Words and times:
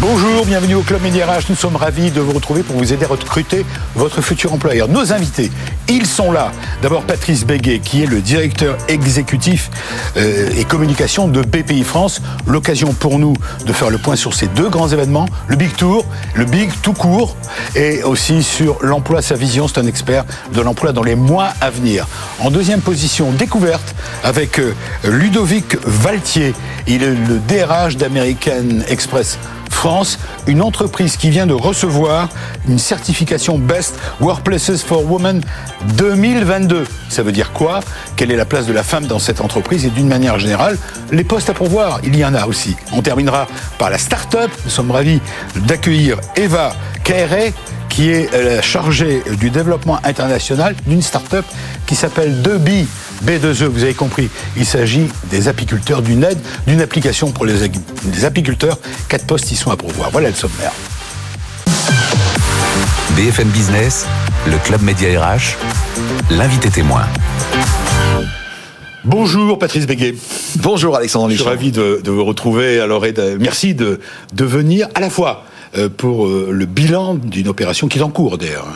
Bonjour, 0.00 0.46
bienvenue 0.46 0.76
au 0.76 0.82
Club 0.82 1.02
Média. 1.02 1.26
Nous 1.48 1.56
sommes 1.56 1.74
ravis 1.74 2.12
de 2.12 2.20
vous 2.20 2.30
retrouver 2.30 2.62
pour 2.62 2.76
vous 2.76 2.92
aider 2.92 3.04
à 3.04 3.08
recruter 3.08 3.66
votre 3.96 4.22
futur 4.22 4.52
employeur. 4.52 4.86
Nos 4.86 5.12
invités, 5.12 5.50
ils 5.88 6.06
sont 6.06 6.30
là. 6.30 6.52
D'abord 6.82 7.02
Patrice 7.02 7.44
Béguet, 7.44 7.80
qui 7.80 8.04
est 8.04 8.06
le 8.06 8.20
directeur 8.20 8.78
exécutif 8.86 9.72
euh, 10.16 10.50
et 10.56 10.64
communication 10.64 11.26
de 11.26 11.42
BPI 11.42 11.82
France. 11.82 12.22
L'occasion 12.46 12.92
pour 12.92 13.18
nous 13.18 13.34
de 13.66 13.72
faire 13.72 13.90
le 13.90 13.98
point 13.98 14.14
sur 14.14 14.34
ces 14.34 14.46
deux 14.46 14.68
grands 14.68 14.86
événements, 14.88 15.26
le 15.48 15.56
Big 15.56 15.74
Tour, 15.74 16.04
le 16.34 16.44
Big 16.44 16.70
tout 16.80 16.92
court, 16.92 17.36
et 17.74 18.04
aussi 18.04 18.44
sur 18.44 18.78
l'emploi, 18.82 19.20
sa 19.20 19.34
vision. 19.34 19.66
C'est 19.66 19.80
un 19.80 19.86
expert 19.86 20.24
de 20.54 20.60
l'emploi 20.60 20.92
dans 20.92 21.02
les 21.02 21.16
mois 21.16 21.48
à 21.60 21.70
venir. 21.70 22.06
En 22.38 22.52
deuxième 22.52 22.82
position, 22.82 23.32
découverte 23.32 23.96
avec 24.22 24.60
euh, 24.60 24.74
Ludovic 25.02 25.76
Valtier. 25.84 26.54
Il 26.86 27.02
est 27.02 27.10
le 27.10 27.40
DRH 27.48 27.96
d'American 27.96 28.84
Express 28.88 29.38
France, 29.68 30.18
une 30.46 30.62
entreprise 30.62 31.16
qui 31.16 31.30
vient 31.30 31.46
de 31.46 31.54
recevoir 31.54 32.28
une 32.68 32.78
certification 32.78 33.58
Best 33.58 33.96
Workplaces 34.20 34.82
for 34.82 35.10
Women 35.10 35.42
2022. 35.96 36.86
Ça 37.08 37.22
veut 37.22 37.32
dire 37.32 37.52
quoi? 37.52 37.80
Quelle 38.16 38.30
est 38.30 38.36
la 38.36 38.44
place 38.44 38.66
de 38.66 38.72
la 38.72 38.82
femme 38.82 39.06
dans 39.06 39.18
cette 39.18 39.40
entreprise? 39.40 39.84
Et 39.84 39.90
d'une 39.90 40.08
manière 40.08 40.38
générale, 40.38 40.76
les 41.12 41.24
postes 41.24 41.50
à 41.50 41.54
pourvoir, 41.54 42.00
il 42.04 42.16
y 42.16 42.24
en 42.24 42.34
a 42.34 42.46
aussi. 42.46 42.76
On 42.92 43.02
terminera 43.02 43.46
par 43.78 43.90
la 43.90 43.98
start-up. 43.98 44.50
Nous 44.64 44.70
sommes 44.70 44.90
ravis 44.90 45.20
d'accueillir 45.56 46.18
Eva 46.36 46.74
Kéré, 47.04 47.54
qui 47.88 48.10
est 48.10 48.30
la 48.32 48.62
chargée 48.62 49.22
du 49.38 49.50
développement 49.50 49.98
international 50.04 50.74
d'une 50.86 51.02
start-up 51.02 51.44
qui 51.86 51.94
s'appelle 51.94 52.42
2B. 52.42 52.86
B2E, 53.24 53.64
vous 53.64 53.82
avez 53.82 53.94
compris, 53.94 54.28
il 54.56 54.64
s'agit 54.64 55.06
des 55.30 55.48
apiculteurs, 55.48 56.02
d'une 56.02 56.22
aide, 56.24 56.38
d'une 56.66 56.80
application 56.80 57.30
pour 57.32 57.46
les, 57.46 57.54
les 58.12 58.24
apiculteurs. 58.24 58.78
Quatre 59.08 59.26
postes 59.26 59.50
y 59.50 59.56
sont 59.56 59.70
à 59.70 59.76
pourvoir. 59.76 60.10
Voilà 60.10 60.28
le 60.28 60.34
sommaire. 60.34 60.72
BFM 63.16 63.48
Business, 63.48 64.06
le 64.46 64.56
club 64.58 64.82
Média 64.82 65.08
RH, 65.20 65.56
l'invité 66.30 66.70
témoin. 66.70 67.02
Bonjour 69.04 69.58
Patrice 69.58 69.86
Béguet. 69.86 70.14
Bonjour 70.56 70.96
Alexandre 70.96 71.30
Je 71.30 71.36
suis 71.36 71.44
ravi 71.44 71.72
de, 71.72 72.00
de 72.04 72.10
vous 72.10 72.24
retrouver. 72.24 72.78
Alors, 72.80 73.04
et 73.06 73.12
de- 73.12 73.36
merci 73.40 73.74
de, 73.74 74.00
de 74.34 74.44
venir 74.44 74.86
à 74.94 75.00
la 75.00 75.10
fois 75.10 75.44
euh, 75.76 75.88
pour 75.88 76.26
euh, 76.26 76.50
le 76.52 76.66
bilan 76.66 77.14
d'une 77.14 77.48
opération 77.48 77.88
qui 77.88 77.98
est 77.98 78.02
en 78.02 78.10
cours 78.10 78.38
d'ailleurs. 78.38 78.66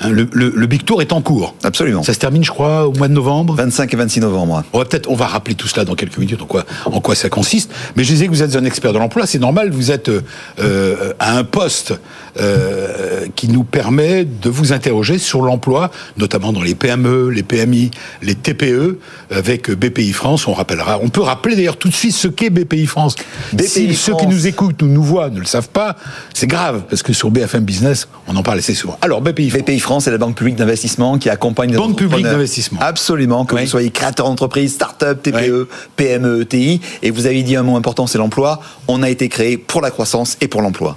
Hein. 0.00 0.10
Le, 0.10 0.28
le- 0.32 0.52
le 0.54 0.66
Big 0.66 0.84
Tour 0.84 1.02
est 1.02 1.12
en 1.12 1.20
cours. 1.22 1.54
Absolument. 1.64 2.02
Ça 2.02 2.12
se 2.14 2.18
termine, 2.18 2.44
je 2.44 2.50
crois, 2.50 2.86
au 2.86 2.92
mois 2.92 3.08
de 3.08 3.12
novembre. 3.12 3.54
25 3.56 3.92
et 3.92 3.96
26 3.96 4.20
novembre. 4.20 4.62
On 4.72 4.78
va 4.78 4.84
peut-être, 4.84 5.08
on 5.10 5.14
va 5.14 5.26
rappeler 5.26 5.54
tout 5.54 5.68
cela 5.68 5.84
dans 5.84 5.94
quelques 5.94 6.18
minutes 6.18 6.40
en 6.42 6.46
quoi, 6.46 6.64
en 6.84 7.00
quoi 7.00 7.14
ça 7.14 7.28
consiste. 7.28 7.70
Mais 7.96 8.04
je 8.04 8.08
disais 8.10 8.26
que 8.26 8.30
vous 8.30 8.42
êtes 8.42 8.56
un 8.56 8.64
expert 8.64 8.92
de 8.92 8.98
l'emploi, 8.98 9.26
c'est 9.26 9.38
normal. 9.38 9.70
Vous 9.70 9.90
êtes 9.90 10.08
euh, 10.08 10.22
euh, 10.60 11.12
à 11.18 11.36
un 11.36 11.44
poste 11.44 11.94
euh, 12.40 13.26
qui 13.34 13.48
nous 13.48 13.64
permet 13.64 14.24
de 14.24 14.48
vous 14.50 14.72
interroger 14.72 15.18
sur 15.18 15.42
l'emploi, 15.42 15.90
notamment 16.16 16.52
dans 16.52 16.62
les 16.62 16.74
PME, 16.74 17.30
les 17.30 17.42
PMI, 17.42 17.90
les 18.22 18.34
TPE, 18.34 18.98
avec 19.30 19.70
BPI 19.70 20.12
France. 20.12 20.46
On 20.46 20.52
rappellera. 20.52 20.98
On 21.02 21.08
peut 21.08 21.22
rappeler 21.22 21.56
d'ailleurs 21.56 21.76
tout 21.76 21.88
de 21.88 21.94
suite 21.94 22.12
ce 22.14 22.28
qu'est 22.28 22.50
BPI 22.50 22.86
France. 22.86 23.16
BPI 23.52 23.68
si 23.68 23.94
ceux 23.94 24.12
qui 24.12 24.18
France. 24.20 24.32
nous 24.34 24.46
écoutent 24.46 24.82
ou 24.82 24.86
nous 24.86 25.02
voient 25.02 25.30
ne 25.30 25.40
le 25.40 25.46
savent 25.46 25.68
pas, 25.68 25.96
c'est 26.34 26.46
grave 26.46 26.82
parce 26.88 27.02
que 27.02 27.12
sur 27.12 27.30
BFM 27.30 27.64
Business, 27.64 28.08
on 28.28 28.36
en 28.36 28.42
parle 28.42 28.58
assez 28.58 28.74
souvent. 28.74 28.98
Alors 29.02 29.20
BPI 29.20 29.50
France. 29.50 29.62
BPI 29.62 29.78
France 29.80 30.06
est 30.06 30.10
la 30.10 30.18
banque 30.18 30.36
publique 30.36 30.56
d'investissement 30.56 31.18
qui 31.18 31.28
accompagne 31.30 31.70
les 31.70 31.76
Banque 31.76 31.96
publique 31.96 32.24
d'investissement. 32.24 32.80
Absolument, 32.80 33.44
que 33.44 33.54
Oui. 33.54 33.62
vous 33.62 33.68
soyez 33.68 33.90
créateur 33.90 34.26
d'entreprise, 34.26 34.74
start-up, 34.74 35.22
TPE, 35.22 35.68
PME, 35.96 36.44
TI. 36.46 36.80
Et 37.02 37.10
vous 37.10 37.26
avez 37.26 37.42
dit 37.42 37.56
un 37.56 37.62
mot 37.62 37.76
important, 37.76 38.06
c'est 38.06 38.18
l'emploi. 38.18 38.60
On 38.88 39.02
a 39.02 39.10
été 39.10 39.28
créé 39.28 39.56
pour 39.56 39.80
la 39.80 39.90
croissance 39.90 40.36
et 40.40 40.48
pour 40.48 40.62
l'emploi. 40.62 40.96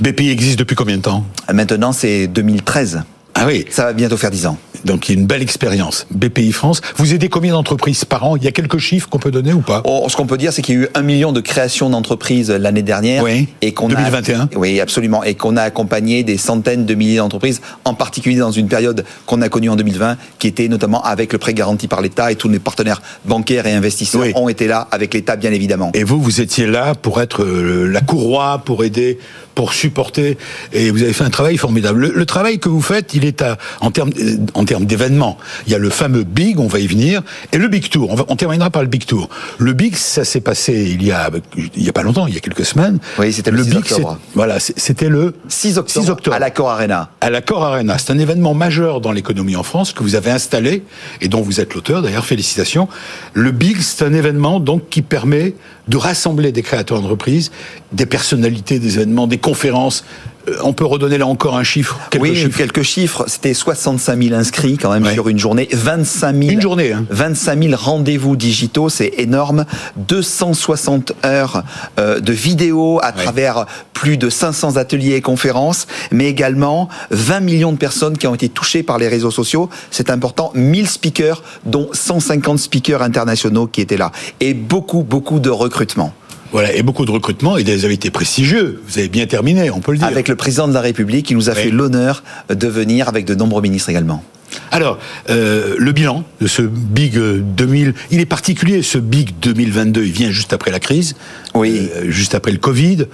BPI 0.00 0.30
existe 0.30 0.58
depuis 0.58 0.76
combien 0.76 0.96
de 0.96 1.02
temps? 1.02 1.24
Maintenant, 1.52 1.92
c'est 1.92 2.26
2013. 2.26 3.02
Ah 3.34 3.46
oui. 3.46 3.64
Ça 3.70 3.84
va 3.86 3.92
bientôt 3.92 4.16
faire 4.16 4.30
10 4.30 4.46
ans. 4.46 4.58
Donc 4.84 5.08
il 5.08 5.14
y 5.14 5.18
a 5.18 5.20
une 5.20 5.26
belle 5.26 5.42
expérience. 5.42 6.06
BPI 6.10 6.52
France. 6.52 6.80
Vous 6.96 7.14
aidez 7.14 7.28
combien 7.28 7.52
d'entreprises 7.52 8.04
par 8.04 8.24
an? 8.24 8.36
Il 8.36 8.44
y 8.44 8.48
a 8.48 8.52
quelques 8.52 8.78
chiffres 8.78 9.08
qu'on 9.08 9.18
peut 9.18 9.30
donner 9.30 9.52
ou 9.52 9.60
pas? 9.60 9.82
Oh, 9.84 10.06
ce 10.08 10.16
qu'on 10.16 10.26
peut 10.26 10.38
dire, 10.38 10.52
c'est 10.52 10.62
qu'il 10.62 10.74
y 10.74 10.78
a 10.78 10.80
eu 10.82 10.88
un 10.94 11.02
million 11.02 11.32
de 11.32 11.40
créations 11.40 11.90
d'entreprises 11.90 12.50
l'année 12.50 12.82
dernière. 12.82 13.22
Oui. 13.22 13.48
Et 13.60 13.72
qu'on 13.72 13.88
2021. 13.88 14.40
A, 14.40 14.48
oui, 14.56 14.80
absolument. 14.80 15.22
Et 15.24 15.34
qu'on 15.34 15.56
a 15.56 15.62
accompagné 15.62 16.22
des 16.24 16.36
centaines 16.38 16.86
de 16.86 16.94
milliers 16.94 17.16
d'entreprises, 17.18 17.60
en 17.84 17.94
particulier 17.94 18.36
dans 18.38 18.50
une 18.52 18.68
période 18.68 19.04
qu'on 19.26 19.40
a 19.42 19.48
connue 19.48 19.68
en 19.70 19.76
2020, 19.76 20.16
qui 20.38 20.46
était 20.48 20.68
notamment 20.68 21.02
avec 21.02 21.32
le 21.32 21.38
prêt 21.38 21.54
garanti 21.54 21.88
par 21.88 22.00
l'État 22.00 22.32
et 22.32 22.36
tous 22.36 22.48
les 22.48 22.58
partenaires 22.58 23.02
bancaires 23.24 23.66
et 23.66 23.72
investisseurs 23.72 24.22
Oui. 24.22 24.32
ont 24.34 24.48
été 24.48 24.66
là 24.66 24.88
avec 24.90 25.14
l'État, 25.14 25.36
bien 25.36 25.52
évidemment. 25.52 25.90
Et 25.94 26.04
vous, 26.04 26.20
vous 26.20 26.40
étiez 26.40 26.66
là 26.66 26.94
pour 26.94 27.20
être 27.20 27.42
euh, 27.42 27.86
la 27.86 28.00
courroie, 28.00 28.62
pour 28.64 28.84
aider, 28.84 29.18
pour 29.54 29.72
supporter, 29.72 30.38
et 30.72 30.90
vous 30.90 31.02
avez 31.02 31.12
fait 31.12 31.24
un 31.24 31.30
travail 31.30 31.56
formidable. 31.56 32.00
Le, 32.00 32.12
le 32.14 32.26
travail 32.26 32.58
que 32.58 32.68
vous 32.68 32.80
faites, 32.82 33.14
il 33.14 33.24
est 33.24 33.42
à, 33.42 33.58
en 33.80 33.90
termes 33.90 34.10
euh, 34.18 34.36
en 34.54 34.64
termes 34.64 34.84
d'événements. 34.86 35.38
Il 35.66 35.72
y 35.72 35.74
a 35.74 35.78
le 35.78 35.90
fameux 35.90 36.24
Big, 36.24 36.58
on 36.58 36.66
va 36.68 36.78
y 36.78 36.86
venir, 36.86 37.22
et 37.52 37.58
le 37.58 37.68
Big 37.68 37.88
Tour. 37.88 38.10
On, 38.10 38.14
va- 38.14 38.24
on 38.28 38.36
terminera 38.36 38.70
par 38.70 38.82
le 38.82 38.88
Big 38.88 39.04
Tour. 39.04 39.28
Le 39.58 39.72
Big, 39.72 39.94
ça 39.96 40.24
s'est 40.24 40.40
passé 40.40 40.72
il 40.98 41.04
y 41.04 41.12
a 41.12 41.30
il 41.76 41.82
y 41.84 41.88
a 41.88 41.92
pas 41.92 42.02
longtemps, 42.02 42.26
il 42.26 42.34
y 42.34 42.36
a 42.36 42.40
quelques 42.40 42.64
semaines. 42.64 42.98
Oui, 43.18 43.32
c'était 43.32 43.50
le 43.50 43.62
6 43.62 43.68
Big, 43.70 43.78
octobre. 43.78 44.18
Voilà, 44.34 44.58
c'était 44.60 45.08
le 45.08 45.34
6 45.48 45.78
octobre, 45.78 46.04
6 46.06 46.10
octobre. 46.10 46.36
à 46.36 46.38
l'accord 46.38 46.70
Arena. 46.70 47.10
à 47.20 47.30
l'Accor 47.30 47.62
Arena. 47.64 47.98
C'est 47.98 48.12
un 48.12 48.18
événement 48.18 48.54
majeur 48.54 49.00
dans 49.00 49.12
l'économie 49.12 49.56
en 49.56 49.62
France 49.62 49.92
que 49.92 50.02
vous 50.02 50.14
avez 50.14 50.30
installé 50.30 50.82
et 51.20 51.28
dont 51.28 51.42
vous 51.42 51.60
êtes 51.60 51.74
l'auteur. 51.74 52.02
D'ailleurs, 52.02 52.24
félicitations. 52.24 52.88
Le 53.34 53.50
Big, 53.50 53.78
c'est 53.80 54.04
un 54.04 54.12
événement 54.14 54.60
donc 54.60 54.88
qui 54.88 55.02
permet 55.02 55.54
de 55.88 55.96
rassembler 55.96 56.52
des 56.52 56.62
créateurs 56.62 57.00
d'entreprises, 57.00 57.50
des 57.92 58.06
personnalités, 58.06 58.78
des 58.78 58.94
événements, 58.96 59.26
des 59.26 59.38
conférences. 59.42 60.04
Euh, 60.48 60.56
On 60.64 60.72
peut 60.72 60.84
redonner 60.84 61.18
là 61.18 61.26
encore 61.28 61.56
un 61.56 61.62
chiffre. 61.62 62.00
quelques 62.10 62.22
oui, 62.24 62.34
chiffres. 62.34 62.56
quelques 62.58 62.82
chiffres. 62.82 63.24
C'était 63.28 63.54
65 63.54 64.20
000 64.20 64.34
inscrits 64.34 64.76
quand 64.76 64.90
même 64.92 65.04
Ouais. 65.04 65.12
sur 65.14 65.28
une 65.28 65.38
journée. 65.38 65.68
25 65.72 66.34
000. 66.36 66.50
Une 66.54 66.60
journée, 66.60 66.92
hein. 66.92 67.04
25 67.10 67.62
000 67.62 67.74
rendez-vous 67.76 68.34
digitaux, 68.34 68.88
c'est 68.88 69.12
énorme. 69.18 69.66
260 69.96 71.12
heures 71.24 71.62
euh, 72.00 72.18
de 72.20 72.32
vidéos 72.32 72.98
à 73.02 73.12
travers 73.12 73.66
plus 73.92 74.16
de 74.16 74.28
500 74.30 74.76
ateliers 74.78 75.14
et 75.14 75.20
conférences, 75.20 75.86
mais 76.10 76.26
également 76.26 76.88
20 77.12 77.38
millions 77.40 77.70
de 77.72 77.76
personnes 77.78 78.18
qui 78.18 78.26
ont 78.26 78.34
été 78.34 78.48
touchées 78.48 78.82
par 78.82 78.98
les 78.98 79.06
réseaux 79.06 79.30
sociaux. 79.30 79.68
C'est 79.92 80.10
important. 80.10 80.50
1000 80.56 80.88
speakers, 80.88 81.42
dont 81.66 81.88
150 81.92 82.58
speakers 82.58 83.02
internationaux 83.02 83.68
qui 83.68 83.80
étaient 83.80 83.96
là. 83.96 84.10
Et 84.40 84.54
beaucoup, 84.54 85.02
beaucoup 85.04 85.38
de 85.38 85.50
recrutement. 85.50 86.12
Voilà, 86.52 86.74
et 86.74 86.82
beaucoup 86.82 87.04
de 87.06 87.10
recrutements 87.10 87.56
et 87.56 87.64
des 87.64 87.84
invités 87.84 88.10
prestigieux. 88.10 88.80
Vous 88.86 88.98
avez 88.98 89.08
bien 89.08 89.26
terminé, 89.26 89.70
on 89.70 89.80
peut 89.80 89.92
le 89.92 89.98
dire. 89.98 90.06
Avec 90.06 90.28
le 90.28 90.36
président 90.36 90.68
de 90.68 90.74
la 90.74 90.82
République 90.82 91.26
qui 91.26 91.34
nous 91.34 91.48
a 91.48 91.54
Oui. 91.54 91.62
fait 91.62 91.70
l'honneur 91.70 92.22
de 92.50 92.68
venir 92.68 93.08
avec 93.08 93.24
de 93.24 93.34
nombreux 93.34 93.62
ministres 93.62 93.88
également. 93.88 94.22
Alors, 94.70 94.98
euh, 95.30 95.76
le 95.78 95.92
bilan 95.92 96.24
de 96.42 96.46
ce 96.46 96.60
Big 96.60 97.16
euh, 97.16 97.40
2000, 97.42 97.94
il 98.10 98.20
est 98.20 98.26
particulier, 98.26 98.82
ce 98.82 98.98
Big 98.98 99.30
2022, 99.40 100.04
il 100.04 100.12
vient 100.12 100.30
juste 100.30 100.52
après 100.52 100.70
la 100.70 100.78
crise, 100.78 101.14
Oui. 101.54 101.88
euh, 101.96 102.10
juste 102.10 102.34
après 102.34 102.52
le 102.52 102.58
Covid. 102.58 103.06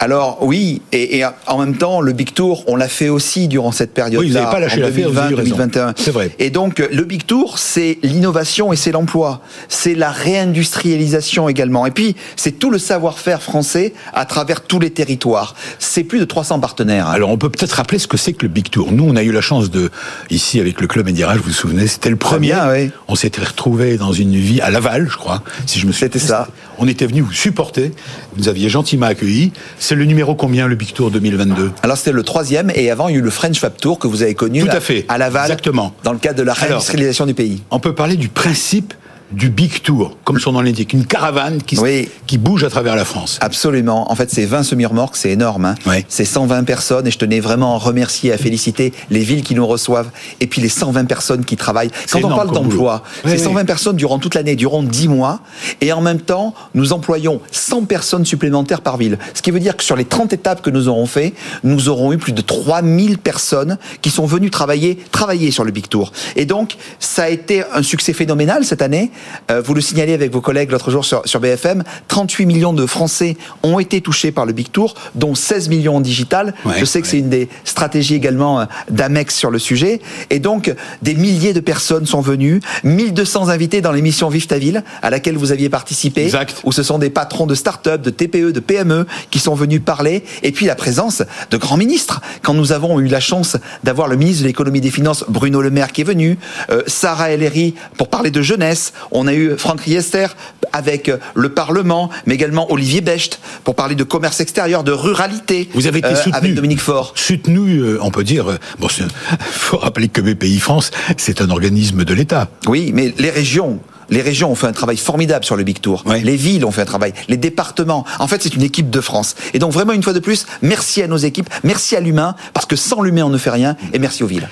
Alors 0.00 0.38
oui, 0.42 0.80
et, 0.92 1.18
et 1.18 1.24
en 1.48 1.58
même 1.58 1.76
temps, 1.76 2.00
le 2.00 2.12
Big 2.12 2.32
Tour, 2.32 2.62
on 2.68 2.76
l'a 2.76 2.86
fait 2.88 3.08
aussi 3.08 3.48
durant 3.48 3.72
cette 3.72 3.92
période-là, 3.92 4.20
Oui, 4.20 4.28
vous 4.28 4.34
n'avez 4.34 4.46
pas 4.50 4.60
lâché 4.60 4.80
en 4.80 4.86
l'affaire, 4.86 5.10
vous 5.10 5.18
avez 5.18 5.32
eu 5.32 5.34
raison. 5.34 5.56
2021. 5.56 5.94
C'est 5.96 6.12
vrai. 6.12 6.30
Et 6.38 6.50
donc, 6.50 6.78
le 6.78 7.02
Big 7.02 7.26
Tour, 7.26 7.58
c'est 7.58 7.98
l'innovation 8.04 8.72
et 8.72 8.76
c'est 8.76 8.92
l'emploi. 8.92 9.40
C'est 9.68 9.94
la 9.96 10.10
réindustrialisation 10.10 11.48
également. 11.48 11.86
Et 11.86 11.90
puis, 11.90 12.14
c'est 12.36 12.52
tout 12.58 12.70
le 12.70 12.78
savoir-faire 12.78 13.42
français 13.42 13.92
à 14.12 14.24
travers 14.24 14.60
tous 14.62 14.78
les 14.78 14.90
territoires. 14.90 15.54
C'est 15.78 16.04
plus 16.04 16.20
de 16.20 16.24
300 16.24 16.60
partenaires. 16.60 17.08
hein. 17.08 17.12
Alors, 17.12 17.30
on 17.30 17.38
peut 17.38 17.50
peut-être 17.50 17.72
rappeler 17.72 17.98
ce 17.98 18.06
que 18.06 18.16
c'est 18.16 18.32
que 18.32 18.42
le 18.42 18.48
Big 18.52 18.70
Tour. 18.70 18.92
Nous, 18.92 19.04
on 19.04 19.16
a 19.16 19.22
eu 19.22 19.32
la 19.32 19.40
chance 19.40 19.70
de, 19.70 19.90
ici, 20.30 20.60
avec 20.60 20.80
le 20.80 20.86
club 20.86 21.06
Médirage, 21.06 21.38
vous 21.38 21.44
vous 21.44 21.50
souvenez, 21.52 21.86
c'était 21.86 22.10
le 22.10 22.16
premier. 22.16 22.48
bien, 22.48 22.70
oui. 22.70 22.90
On 23.08 23.14
s'était 23.14 23.42
retrouvés 23.42 23.96
dans 23.96 24.12
une 24.12 24.34
vie 24.36 24.60
à 24.60 24.70
Laval, 24.70 25.08
je 25.10 25.16
crois, 25.16 25.42
si 25.66 25.78
je 25.80 25.86
me 25.86 25.92
souviens. 25.92 26.08
C'était 26.12 26.18
ça. 26.18 26.48
On 26.78 26.86
était 26.88 27.06
venus 27.06 27.24
vous 27.24 27.32
supporter. 27.32 27.92
Vous 28.32 28.42
nous 28.42 28.48
aviez 28.48 28.68
gentiment 28.68 29.06
accueillis. 29.06 29.52
C'est 29.78 29.94
le 29.94 30.04
numéro 30.04 30.34
combien, 30.34 30.66
le 30.68 30.76
Big 30.76 30.92
Tour 30.92 31.10
2022 31.10 31.72
Alors 31.82 31.96
c'était 31.96 32.12
le 32.12 32.22
troisième, 32.22 32.70
et 32.74 32.90
avant 32.90 33.08
il 33.08 33.12
y 33.12 33.16
a 33.16 33.18
eu 33.18 33.22
le 33.22 33.30
French 33.30 33.58
Fab 33.58 33.76
Tour 33.76 33.98
que 33.98 34.06
vous 34.06 34.22
avez 34.22 34.34
connu 34.34 34.60
Tout 34.62 34.68
à, 34.70 34.80
fait. 34.80 35.04
à 35.08 35.18
Laval, 35.18 35.44
Exactement. 35.44 35.92
dans 36.04 36.12
le 36.12 36.18
cadre 36.18 36.38
de 36.38 36.42
la 36.44 36.52
réindustrialisation 36.52 37.26
du 37.26 37.34
pays. 37.34 37.62
On 37.70 37.80
peut 37.80 37.94
parler 37.94 38.16
du 38.16 38.28
principe 38.28 38.94
du 39.32 39.50
Big 39.50 39.82
Tour, 39.82 40.16
comme 40.24 40.38
son 40.40 40.52
nom 40.52 40.60
l'indique, 40.62 40.92
une 40.94 41.04
caravane 41.04 41.62
qui, 41.62 41.78
Oui. 41.78 42.08
qui 42.26 42.38
bouge 42.38 42.64
à 42.64 42.70
travers 42.70 42.96
la 42.96 43.04
France. 43.04 43.38
Absolument. 43.42 44.10
En 44.10 44.14
fait, 44.14 44.30
c'est 44.30 44.46
20 44.46 44.62
semi-remorques, 44.62 45.16
c'est 45.16 45.30
énorme. 45.30 45.66
Hein. 45.66 45.74
Ouais. 45.86 46.04
C'est 46.08 46.24
120 46.24 46.64
personnes 46.64 47.06
et 47.06 47.10
je 47.10 47.18
tenais 47.18 47.40
vraiment 47.40 47.74
à 47.74 47.78
remercier, 47.78 48.32
à 48.32 48.38
féliciter 48.38 48.92
les 49.10 49.20
villes 49.20 49.42
qui 49.42 49.54
nous 49.54 49.66
reçoivent 49.66 50.10
et 50.40 50.46
puis 50.46 50.62
les 50.62 50.68
120 50.70 51.04
personnes 51.04 51.44
qui 51.44 51.56
travaillent. 51.56 51.90
Quand 52.10 52.24
on 52.24 52.28
parle 52.34 52.52
d'emploi, 52.52 53.02
boulot. 53.22 53.22
c'est 53.24 53.30
Ouais, 53.32 53.38
120 53.38 53.64
personnes 53.66 53.96
durant 53.96 54.18
toute 54.18 54.34
l'année, 54.34 54.56
durant 54.56 54.82
10 54.82 55.08
mois 55.08 55.40
et 55.80 55.92
en 55.92 56.00
même 56.00 56.20
temps, 56.20 56.54
nous 56.74 56.92
employons 56.94 57.40
100 57.52 57.84
personnes 57.84 58.24
supplémentaires 58.24 58.80
par 58.80 58.96
ville. 58.96 59.18
Ce 59.34 59.42
qui 59.42 59.50
veut 59.50 59.60
dire 59.60 59.76
que 59.76 59.84
sur 59.84 59.96
les 59.96 60.04
30 60.06 60.32
étapes 60.32 60.62
que 60.62 60.70
nous 60.70 60.88
aurons 60.88 61.06
fait, 61.06 61.34
nous 61.64 61.88
aurons 61.90 62.12
eu 62.12 62.18
plus 62.18 62.32
de 62.32 62.40
3000 62.40 63.18
personnes 63.18 63.76
qui 64.00 64.10
sont 64.10 64.24
venues 64.26 64.50
travailler, 64.50 64.98
travailler 65.12 65.50
sur 65.50 65.64
le 65.64 65.70
Big 65.70 65.88
Tour. 65.88 66.12
Et 66.36 66.46
donc, 66.46 66.76
ça 66.98 67.24
a 67.24 67.28
été 67.28 67.62
un 67.74 67.82
succès 67.82 68.12
phénoménal 68.12 68.64
cette 68.64 68.80
année. 68.82 69.10
Euh, 69.50 69.60
vous 69.60 69.74
le 69.74 69.80
signalez 69.80 70.12
avec 70.14 70.32
vos 70.32 70.40
collègues 70.40 70.70
l'autre 70.70 70.90
jour 70.90 71.04
sur, 71.04 71.22
sur 71.24 71.40
BFM, 71.40 71.84
38 72.08 72.46
millions 72.46 72.72
de 72.72 72.86
Français 72.86 73.36
ont 73.62 73.78
été 73.78 74.00
touchés 74.00 74.32
par 74.32 74.46
le 74.46 74.52
Big 74.52 74.70
Tour, 74.70 74.94
dont 75.14 75.34
16 75.34 75.68
millions 75.68 75.96
en 75.96 76.00
digital. 76.00 76.54
Ouais, 76.64 76.74
Je 76.78 76.84
sais 76.84 77.00
que 77.00 77.06
ouais. 77.06 77.10
c'est 77.10 77.18
une 77.18 77.28
des 77.28 77.48
stratégies 77.64 78.14
également 78.14 78.60
euh, 78.60 78.64
d'Amex 78.90 79.34
sur 79.36 79.50
le 79.50 79.58
sujet. 79.58 80.00
Et 80.30 80.38
donc, 80.38 80.74
des 81.02 81.14
milliers 81.14 81.52
de 81.52 81.60
personnes 81.60 82.06
sont 82.06 82.20
venues, 82.20 82.60
1200 82.84 83.48
invités 83.48 83.80
dans 83.80 83.92
l'émission 83.92 84.28
Vive 84.28 84.46
ta 84.46 84.58
ville, 84.58 84.84
à 85.02 85.10
laquelle 85.10 85.36
vous 85.36 85.52
aviez 85.52 85.68
participé, 85.68 86.24
Exact. 86.24 86.60
où 86.64 86.72
ce 86.72 86.82
sont 86.82 86.98
des 86.98 87.10
patrons 87.10 87.46
de 87.46 87.54
start-up, 87.54 88.02
de 88.02 88.10
TPE, 88.10 88.52
de 88.52 88.60
PME 88.60 89.06
qui 89.30 89.38
sont 89.38 89.54
venus 89.54 89.80
parler, 89.84 90.24
et 90.42 90.52
puis 90.52 90.66
la 90.66 90.74
présence 90.74 91.22
de 91.50 91.56
grands 91.56 91.76
ministres. 91.76 92.20
Quand 92.42 92.54
nous 92.54 92.72
avons 92.72 93.00
eu 93.00 93.06
la 93.06 93.20
chance 93.20 93.56
d'avoir 93.84 94.08
le 94.08 94.16
ministre 94.16 94.42
de 94.42 94.48
l'économie 94.48 94.78
et 94.78 94.82
des 94.82 94.90
finances, 94.90 95.24
Bruno 95.28 95.60
Le 95.62 95.70
Maire, 95.70 95.92
qui 95.92 96.02
est 96.02 96.04
venu, 96.04 96.38
euh, 96.70 96.82
Sarah 96.86 97.30
Ellery, 97.30 97.74
pour 97.96 98.08
parler 98.08 98.30
de 98.30 98.42
jeunesse, 98.42 98.92
on 99.10 99.26
a 99.26 99.34
eu 99.34 99.56
Franck 99.56 99.80
Riester 99.82 100.26
avec 100.72 101.08
euh, 101.08 101.18
le 101.34 101.48
Parlement, 101.50 102.10
mais 102.26 102.34
également 102.34 102.70
Olivier 102.72 103.00
Becht, 103.00 103.40
pour 103.64 103.74
parler 103.74 103.94
de 103.94 104.04
commerce 104.04 104.40
extérieur, 104.40 104.84
de 104.84 104.92
ruralité, 104.92 105.68
Vous 105.74 105.86
avez 105.86 105.98
été 105.98 106.08
euh, 106.08 106.16
soutenu. 106.16 106.34
avec 106.34 106.54
Dominique 106.54 106.80
Faure. 106.80 107.12
Soutenu, 107.16 107.78
euh, 107.78 107.98
on 108.02 108.10
peut 108.10 108.24
dire. 108.24 108.58
Bon, 108.78 108.88
il 108.98 109.06
faut 109.40 109.78
rappeler 109.78 110.08
que 110.08 110.20
BPI 110.20 110.58
France, 110.58 110.90
c'est 111.16 111.40
un 111.40 111.50
organisme 111.50 112.04
de 112.04 112.14
l'État. 112.14 112.48
Oui, 112.66 112.90
mais 112.94 113.14
les 113.18 113.30
régions. 113.30 113.80
Les 114.10 114.22
régions 114.22 114.50
ont 114.50 114.54
fait 114.54 114.66
un 114.66 114.72
travail 114.72 114.96
formidable 114.96 115.44
sur 115.44 115.54
le 115.56 115.64
Big 115.64 115.80
Tour. 115.80 116.02
Les 116.22 116.36
villes 116.36 116.64
ont 116.64 116.70
fait 116.70 116.80
un 116.80 116.86
travail. 116.86 117.12
Les 117.28 117.36
départements. 117.36 118.06
En 118.18 118.26
fait, 118.26 118.42
c'est 118.42 118.54
une 118.54 118.62
équipe 118.62 118.88
de 118.88 119.00
France. 119.02 119.34
Et 119.52 119.58
donc, 119.58 119.72
vraiment, 119.72 119.92
une 119.92 120.02
fois 120.02 120.14
de 120.14 120.18
plus, 120.18 120.46
merci 120.62 121.02
à 121.02 121.06
nos 121.06 121.18
équipes, 121.18 121.50
merci 121.62 121.94
à 121.94 122.00
l'humain, 122.00 122.34
parce 122.54 122.64
que 122.64 122.76
sans 122.76 123.02
l'humain, 123.02 123.24
on 123.24 123.28
ne 123.28 123.36
fait 123.36 123.50
rien, 123.50 123.76
et 123.92 123.98
merci 123.98 124.22
aux 124.22 124.26
villes. 124.26 124.48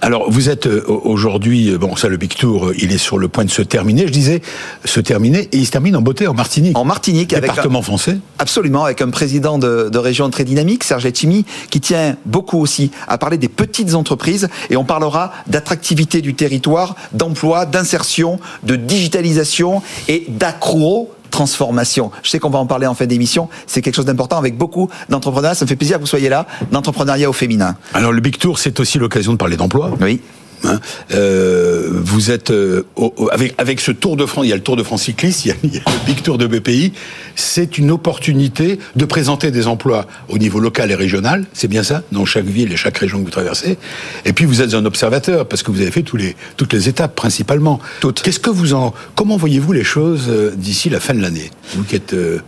Alors, 0.00 0.30
vous 0.30 0.48
êtes 0.48 0.66
euh, 0.66 0.84
aujourd'hui, 0.86 1.70
euh, 1.70 1.78
bon, 1.78 1.96
ça, 1.96 2.08
le 2.08 2.16
Big 2.16 2.34
Tour, 2.34 2.68
euh, 2.68 2.74
il 2.78 2.92
est 2.92 2.98
sur 2.98 3.18
le 3.18 3.28
point 3.28 3.44
de 3.44 3.50
se 3.50 3.62
terminer. 3.62 4.06
Je 4.06 4.12
disais, 4.12 4.42
se 4.84 5.00
terminer, 5.00 5.48
et 5.50 5.56
il 5.56 5.66
se 5.66 5.72
termine 5.72 5.96
en 5.96 6.02
beauté 6.02 6.28
en 6.28 6.34
Martinique. 6.34 6.78
En 6.78 6.84
Martinique, 6.84 7.32
avec 7.32 7.50
département 7.50 7.82
français. 7.82 8.18
Absolument, 8.38 8.84
avec 8.84 9.02
un 9.02 9.10
président 9.10 9.58
de, 9.58 9.88
de 9.90 9.98
région 9.98 10.30
très 10.30 10.44
dynamique, 10.44 10.84
Serge 10.84 11.04
Etchimi, 11.04 11.44
qui 11.70 11.80
tient 11.80 12.16
beaucoup 12.26 12.58
aussi 12.58 12.92
à 13.08 13.18
parler 13.18 13.38
des 13.38 13.48
petites 13.48 13.94
entreprises 13.94 14.48
et 14.70 14.76
on 14.76 14.84
parlera 14.84 15.32
d'attractivité 15.48 16.20
du 16.20 16.34
territoire, 16.34 16.94
d'emploi, 17.12 17.66
d'insertion, 17.66 18.38
de 18.62 18.76
digitalisation 18.76 19.82
et 20.06 20.26
d'accro 20.28 21.10
transformation. 21.30 22.10
Je 22.22 22.30
sais 22.30 22.38
qu'on 22.38 22.50
va 22.50 22.58
en 22.58 22.66
parler 22.66 22.86
en 22.86 22.94
fin 22.94 23.06
d'émission, 23.06 23.48
c'est 23.66 23.82
quelque 23.82 23.96
chose 23.96 24.04
d'important 24.04 24.38
avec 24.38 24.56
beaucoup 24.56 24.88
d'entrepreneurs, 25.08 25.54
ça 25.54 25.64
me 25.64 25.68
fait 25.68 25.76
plaisir 25.76 25.96
que 25.96 26.02
vous 26.02 26.06
soyez 26.06 26.28
là, 26.28 26.46
d'entrepreneuriat 26.72 27.28
au 27.28 27.32
féminin. 27.32 27.76
Alors, 27.94 28.12
le 28.12 28.20
Big 28.20 28.38
Tour, 28.38 28.58
c'est 28.58 28.78
aussi 28.80 28.98
l'occasion 28.98 29.32
de 29.32 29.38
parler 29.38 29.56
d'emploi. 29.56 29.90
Oui. 30.00 30.20
Hein, 30.64 30.80
euh, 31.14 31.88
vous 31.90 32.30
êtes 32.30 32.50
euh, 32.50 32.84
au- 32.96 33.28
avec 33.32 33.54
avec 33.58 33.80
ce 33.80 33.92
Tour 33.92 34.16
de 34.16 34.26
France, 34.26 34.44
il 34.46 34.48
y 34.50 34.52
a 34.52 34.56
le 34.56 34.62
Tour 34.62 34.76
de 34.76 34.82
France 34.82 35.02
cycliste, 35.04 35.44
il 35.44 35.48
y 35.48 35.50
a, 35.52 35.54
il 35.62 35.74
y 35.74 35.78
a 35.78 35.80
le 35.86 36.06
Big 36.06 36.22
Tour 36.22 36.38
de 36.38 36.46
BPI. 36.46 36.92
C'est 37.36 37.78
une 37.78 37.90
opportunité 37.90 38.78
de 38.96 39.04
présenter 39.04 39.50
des 39.50 39.66
emplois 39.66 40.06
au 40.28 40.38
niveau 40.38 40.58
local 40.60 40.90
et 40.90 40.94
régional. 40.94 41.44
C'est 41.52 41.68
bien 41.68 41.82
ça, 41.82 42.02
dans 42.12 42.24
chaque 42.24 42.46
ville 42.46 42.72
et 42.72 42.76
chaque 42.76 42.98
région 42.98 43.18
que 43.20 43.24
vous 43.24 43.30
traversez. 43.30 43.78
Et 44.24 44.32
puis 44.32 44.44
vous 44.46 44.60
êtes 44.62 44.74
un 44.74 44.84
observateur 44.84 45.46
parce 45.46 45.62
que 45.62 45.70
vous 45.70 45.80
avez 45.80 45.90
fait 45.92 46.02
tous 46.02 46.16
les 46.16 46.34
toutes 46.56 46.72
les 46.72 46.88
étapes 46.88 47.14
principalement. 47.14 47.78
Toutes. 48.00 48.22
Qu'est-ce 48.22 48.40
que 48.40 48.50
vous 48.50 48.74
en 48.74 48.92
comment 49.14 49.36
voyez-vous 49.36 49.72
les 49.72 49.84
choses 49.84 50.26
euh, 50.28 50.52
d'ici 50.56 50.90
la 50.90 51.00
fin 51.00 51.14
de 51.14 51.20
l'année 51.22 51.50
Vous 51.74 51.84
qui 51.84 51.94
êtes 51.96 52.14
euh, 52.14 52.40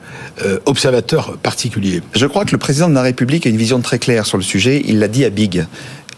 observateur 0.67 1.37
particulier? 1.39 2.03
Je 2.15 2.27
crois 2.27 2.45
que 2.45 2.53
le 2.53 2.59
président 2.59 2.89
de 2.89 2.95
la 2.95 3.03
République 3.03 3.47
a 3.47 3.51
une 3.51 3.57
vision 3.57 3.81
très 3.81 3.99
claire 3.99 4.27
sur 4.27 4.37
le 4.37 4.43
sujet. 4.43 4.83
Il 4.87 4.99
l'a 4.99 5.09
dit 5.09 5.25
à 5.25 5.31
Big. 5.31 5.65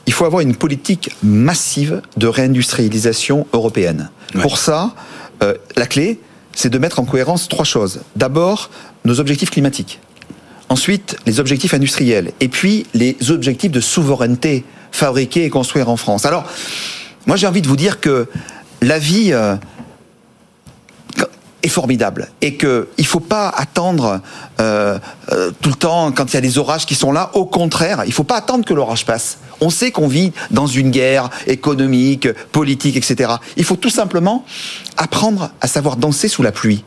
Il 0.06 0.12
faut 0.12 0.24
avoir 0.24 0.42
une 0.42 0.56
politique 0.56 1.10
massive 1.22 2.02
de 2.16 2.26
réindustrialisation 2.26 3.46
européenne. 3.52 4.10
Ouais. 4.34 4.42
Pour 4.42 4.58
ça, 4.58 4.94
euh, 5.42 5.54
la 5.76 5.86
clé, 5.86 6.20
c'est 6.54 6.70
de 6.70 6.78
mettre 6.78 6.98
en 7.00 7.04
cohérence 7.04 7.48
trois 7.48 7.64
choses. 7.64 8.00
D'abord, 8.16 8.70
nos 9.04 9.20
objectifs 9.20 9.50
climatiques. 9.50 10.00
Ensuite, 10.68 11.16
les 11.26 11.40
objectifs 11.40 11.74
industriels. 11.74 12.32
Et 12.40 12.48
puis, 12.48 12.86
les 12.94 13.16
objectifs 13.30 13.70
de 13.70 13.80
souveraineté, 13.80 14.64
fabriquer 14.90 15.44
et 15.44 15.50
construire 15.50 15.88
en 15.88 15.96
France. 15.96 16.26
Alors, 16.26 16.44
moi, 17.26 17.36
j'ai 17.36 17.46
envie 17.46 17.62
de 17.62 17.68
vous 17.68 17.76
dire 17.76 18.00
que 18.00 18.28
la 18.80 18.98
vie... 18.98 19.32
euh, 19.32 19.56
est 21.62 21.68
formidable 21.68 22.28
et 22.40 22.54
que 22.54 22.88
il 22.98 23.06
faut 23.06 23.20
pas 23.20 23.48
attendre 23.48 24.20
euh, 24.60 24.98
euh, 25.32 25.50
tout 25.60 25.70
le 25.70 25.76
temps 25.76 26.12
quand 26.12 26.32
il 26.32 26.34
y 26.34 26.36
a 26.36 26.40
des 26.40 26.58
orages 26.58 26.86
qui 26.86 26.94
sont 26.94 27.12
là. 27.12 27.30
Au 27.34 27.44
contraire, 27.44 28.02
il 28.06 28.12
faut 28.12 28.24
pas 28.24 28.36
attendre 28.36 28.64
que 28.64 28.74
l'orage 28.74 29.06
passe. 29.06 29.38
On 29.60 29.70
sait 29.70 29.90
qu'on 29.90 30.08
vit 30.08 30.32
dans 30.50 30.66
une 30.66 30.90
guerre 30.90 31.30
économique, 31.46 32.28
politique, 32.50 32.96
etc. 32.96 33.34
Il 33.56 33.64
faut 33.64 33.76
tout 33.76 33.90
simplement 33.90 34.44
apprendre 34.96 35.50
à 35.60 35.66
savoir 35.68 35.96
danser 35.96 36.28
sous 36.28 36.42
la 36.42 36.52
pluie. 36.52 36.84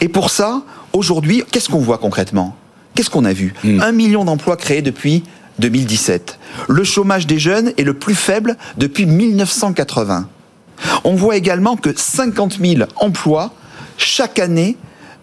Et 0.00 0.08
pour 0.08 0.30
ça, 0.30 0.62
aujourd'hui, 0.92 1.44
qu'est-ce 1.50 1.68
qu'on 1.68 1.78
voit 1.78 1.98
concrètement? 1.98 2.56
Qu'est-ce 2.94 3.10
qu'on 3.10 3.24
a 3.24 3.32
vu? 3.32 3.54
Un 3.64 3.92
million 3.92 4.24
d'emplois 4.24 4.56
créés 4.56 4.82
depuis 4.82 5.22
2017. 5.60 6.38
Le 6.68 6.82
chômage 6.82 7.26
des 7.26 7.38
jeunes 7.38 7.72
est 7.76 7.84
le 7.84 7.94
plus 7.94 8.14
faible 8.14 8.56
depuis 8.76 9.06
1980. 9.06 10.28
On 11.04 11.14
voit 11.14 11.36
également 11.36 11.76
que 11.76 11.90
50 11.96 12.58
000 12.60 12.88
emplois 12.96 13.52
chaque 13.98 14.38
année 14.38 14.76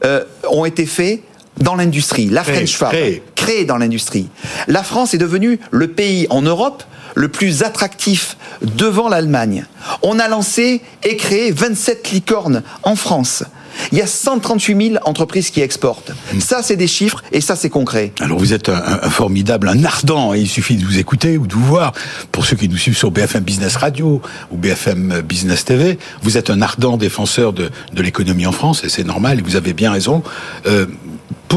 euh, 0.04 0.24
ont 0.50 0.66
été 0.66 0.86
faits 0.86 1.22
dans 1.58 1.76
l'industrie. 1.76 2.28
La 2.30 2.44
French 2.44 2.76
Fab, 2.76 2.94
créée 3.36 3.66
dans 3.66 3.78
l'industrie. 3.78 4.30
La 4.68 4.84
France 4.84 5.14
est 5.14 5.18
devenue 5.18 5.60
le 5.72 5.88
pays 5.88 6.28
en 6.30 6.42
Europe 6.42 6.84
le 7.16 7.30
plus 7.30 7.64
attractif 7.64 8.38
devant 8.62 9.08
l'Allemagne. 9.10 9.66
On 10.04 10.20
a 10.20 10.28
lancé 10.28 10.82
et 11.04 11.16
créé 11.16 11.52
27 11.52 12.12
licornes 12.12 12.62
en 12.84 12.96
France. 12.96 13.44
Il 13.92 13.98
y 13.98 14.02
a 14.02 14.08
138 14.08 14.90
000 14.90 15.04
entreprises 15.06 15.50
qui 15.50 15.62
exportent. 15.62 16.12
Ça, 16.40 16.62
c'est 16.64 16.76
des 16.76 16.88
chiffres 16.88 17.24
et 17.32 17.42
ça, 17.42 17.56
c'est 17.56 17.70
concret. 17.70 18.12
Alors 18.20 18.40
vous 18.40 18.54
êtes 18.54 18.70
un, 18.70 19.10
formidable, 19.10 19.68
un 19.68 19.84
ardent, 19.84 20.34
et 20.34 20.40
il 20.40 20.48
suffit 20.48 20.76
de 20.76 20.86
vous 20.86 20.98
écouter 20.98 21.38
ou 21.38 21.48
de 21.48 21.54
vous 21.54 21.66
voir. 21.66 21.94
Pour 22.32 22.46
ceux 22.46 22.56
qui 22.56 22.70
nous 22.70 22.78
suivent 22.78 22.98
sur 22.98 23.12
BFM 23.12 23.44
Business 23.44 23.76
Radio 23.76 24.22
ou 24.52 24.58
BFM 24.58 25.22
Business 25.22 25.66
TV, 25.66 25.98
vous 26.22 26.38
êtes 26.38 26.50
un 26.50 26.62
ardent 26.62 26.98
défenseur 26.98 27.54
de, 27.54 27.70
de 27.94 28.02
l'économie 28.02 28.46
en 28.46 28.52
France, 28.52 28.84
et 28.84 28.90
c'est 28.90 29.04
normal, 29.04 29.40
et 29.40 29.42
vous 29.42 29.56
avez 29.56 29.74
bien 29.74 29.92
raison. 29.92 30.24
Euh, 30.66 30.86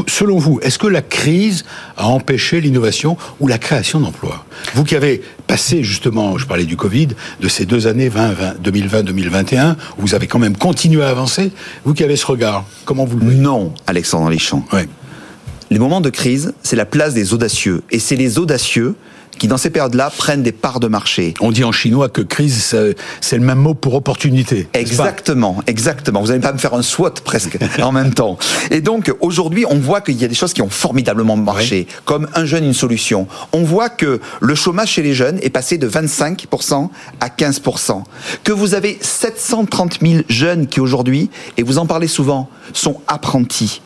selon 0.07 0.37
vous, 0.37 0.59
est-ce 0.61 0.77
que 0.77 0.87
la 0.87 1.01
crise 1.01 1.65
a 1.97 2.07
empêché 2.07 2.61
l'innovation 2.61 3.17
ou 3.39 3.47
la 3.47 3.57
création 3.57 3.99
d'emplois? 3.99 4.45
Vous 4.73 4.83
qui 4.83 4.95
avez 4.95 5.21
passé 5.47 5.83
justement, 5.83 6.37
je 6.37 6.45
parlais 6.45 6.65
du 6.65 6.77
Covid, 6.77 7.09
de 7.39 7.47
ces 7.47 7.65
deux 7.65 7.87
années 7.87 8.09
20, 8.09 8.61
2020-2021, 8.63 9.75
où 9.97 10.01
vous 10.01 10.15
avez 10.15 10.27
quand 10.27 10.39
même 10.39 10.57
continué 10.57 11.03
à 11.03 11.09
avancer, 11.09 11.51
vous 11.85 11.93
qui 11.93 12.03
avez 12.03 12.15
ce 12.15 12.25
regard, 12.25 12.65
comment 12.85 13.05
vous 13.05 13.17
le 13.17 13.25
voyez? 13.25 13.39
Non, 13.39 13.73
Alexandre 13.87 14.29
Lichon. 14.29 14.63
Ouais. 14.73 14.87
Les 15.71 15.79
moments 15.79 16.01
de 16.01 16.09
crise, 16.09 16.53
c'est 16.63 16.75
la 16.75 16.85
place 16.85 17.13
des 17.13 17.33
audacieux. 17.33 17.83
Et 17.91 17.99
c'est 17.99 18.15
les 18.15 18.39
audacieux 18.39 18.95
qui, 19.37 19.47
dans 19.47 19.57
ces 19.57 19.69
périodes-là, 19.69 20.11
prennent 20.17 20.43
des 20.43 20.51
parts 20.51 20.79
de 20.79 20.87
marché. 20.87 21.33
On 21.39 21.51
dit 21.51 21.63
en 21.63 21.71
chinois 21.71 22.09
que 22.09 22.21
crise, 22.21 22.61
c'est- 23.21 23.37
le 23.37 23.45
même 23.45 23.59
mot 23.59 23.73
pour 23.73 23.93
opportunité. 23.95 24.67
Exactement, 24.73 25.63
exactement. 25.67 26.19
Vous 26.21 26.27
n'allez 26.27 26.41
pas 26.41 26.51
me 26.51 26.57
faire 26.57 26.73
un 26.73 26.81
SWOT 26.81 27.21
presque 27.23 27.57
en 27.81 27.91
même 27.91 28.13
temps. 28.13 28.37
Et 28.71 28.81
donc 28.81 29.13
aujourd'hui, 29.21 29.65
on 29.69 29.75
voit 29.79 30.01
qu'il 30.01 30.15
y 30.19 30.25
a 30.25 30.27
des 30.27 30.35
choses 30.35 30.51
qui 30.53 30.61
ont 30.61 30.69
formidablement 30.69 31.37
marché, 31.37 31.87
comme 32.05 32.27
un 32.35 32.45
jeune 32.45 32.65
une 32.65 32.73
solution. 32.73 33.27
On 33.53 33.63
voit 33.63 33.89
que 33.89 34.19
le 34.41 34.55
chômage 34.55 34.89
chez 34.89 35.01
les 35.03 35.13
jeunes 35.13 35.39
est 35.41 35.49
passé 35.49 35.77
de 35.77 35.87
25% 35.87 36.89
à 37.21 37.29
15%. 37.29 38.03
Que 38.43 38.51
vous 38.51 38.73
avez 38.73 38.97
730 39.01 39.99
000 40.01 40.23
jeunes 40.27 40.67
qui 40.67 40.79
aujourd'hui, 40.79 41.29
et 41.57 41.63
vous 41.63 41.77
en 41.77 41.85
parlez 41.85 42.07
souvent, 42.07 42.49
sont 42.73 42.99
apprentis. 43.07 43.81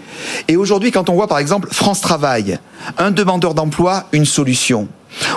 Et 0.47 0.57
aujourd'hui, 0.57 0.91
quand 0.91 1.09
on 1.09 1.13
voit 1.13 1.27
par 1.27 1.39
exemple 1.39 1.69
France 1.71 2.01
Travail, 2.01 2.59
un 2.97 3.11
demandeur 3.11 3.53
d'emploi, 3.53 4.05
une 4.11 4.25
solution. 4.25 4.87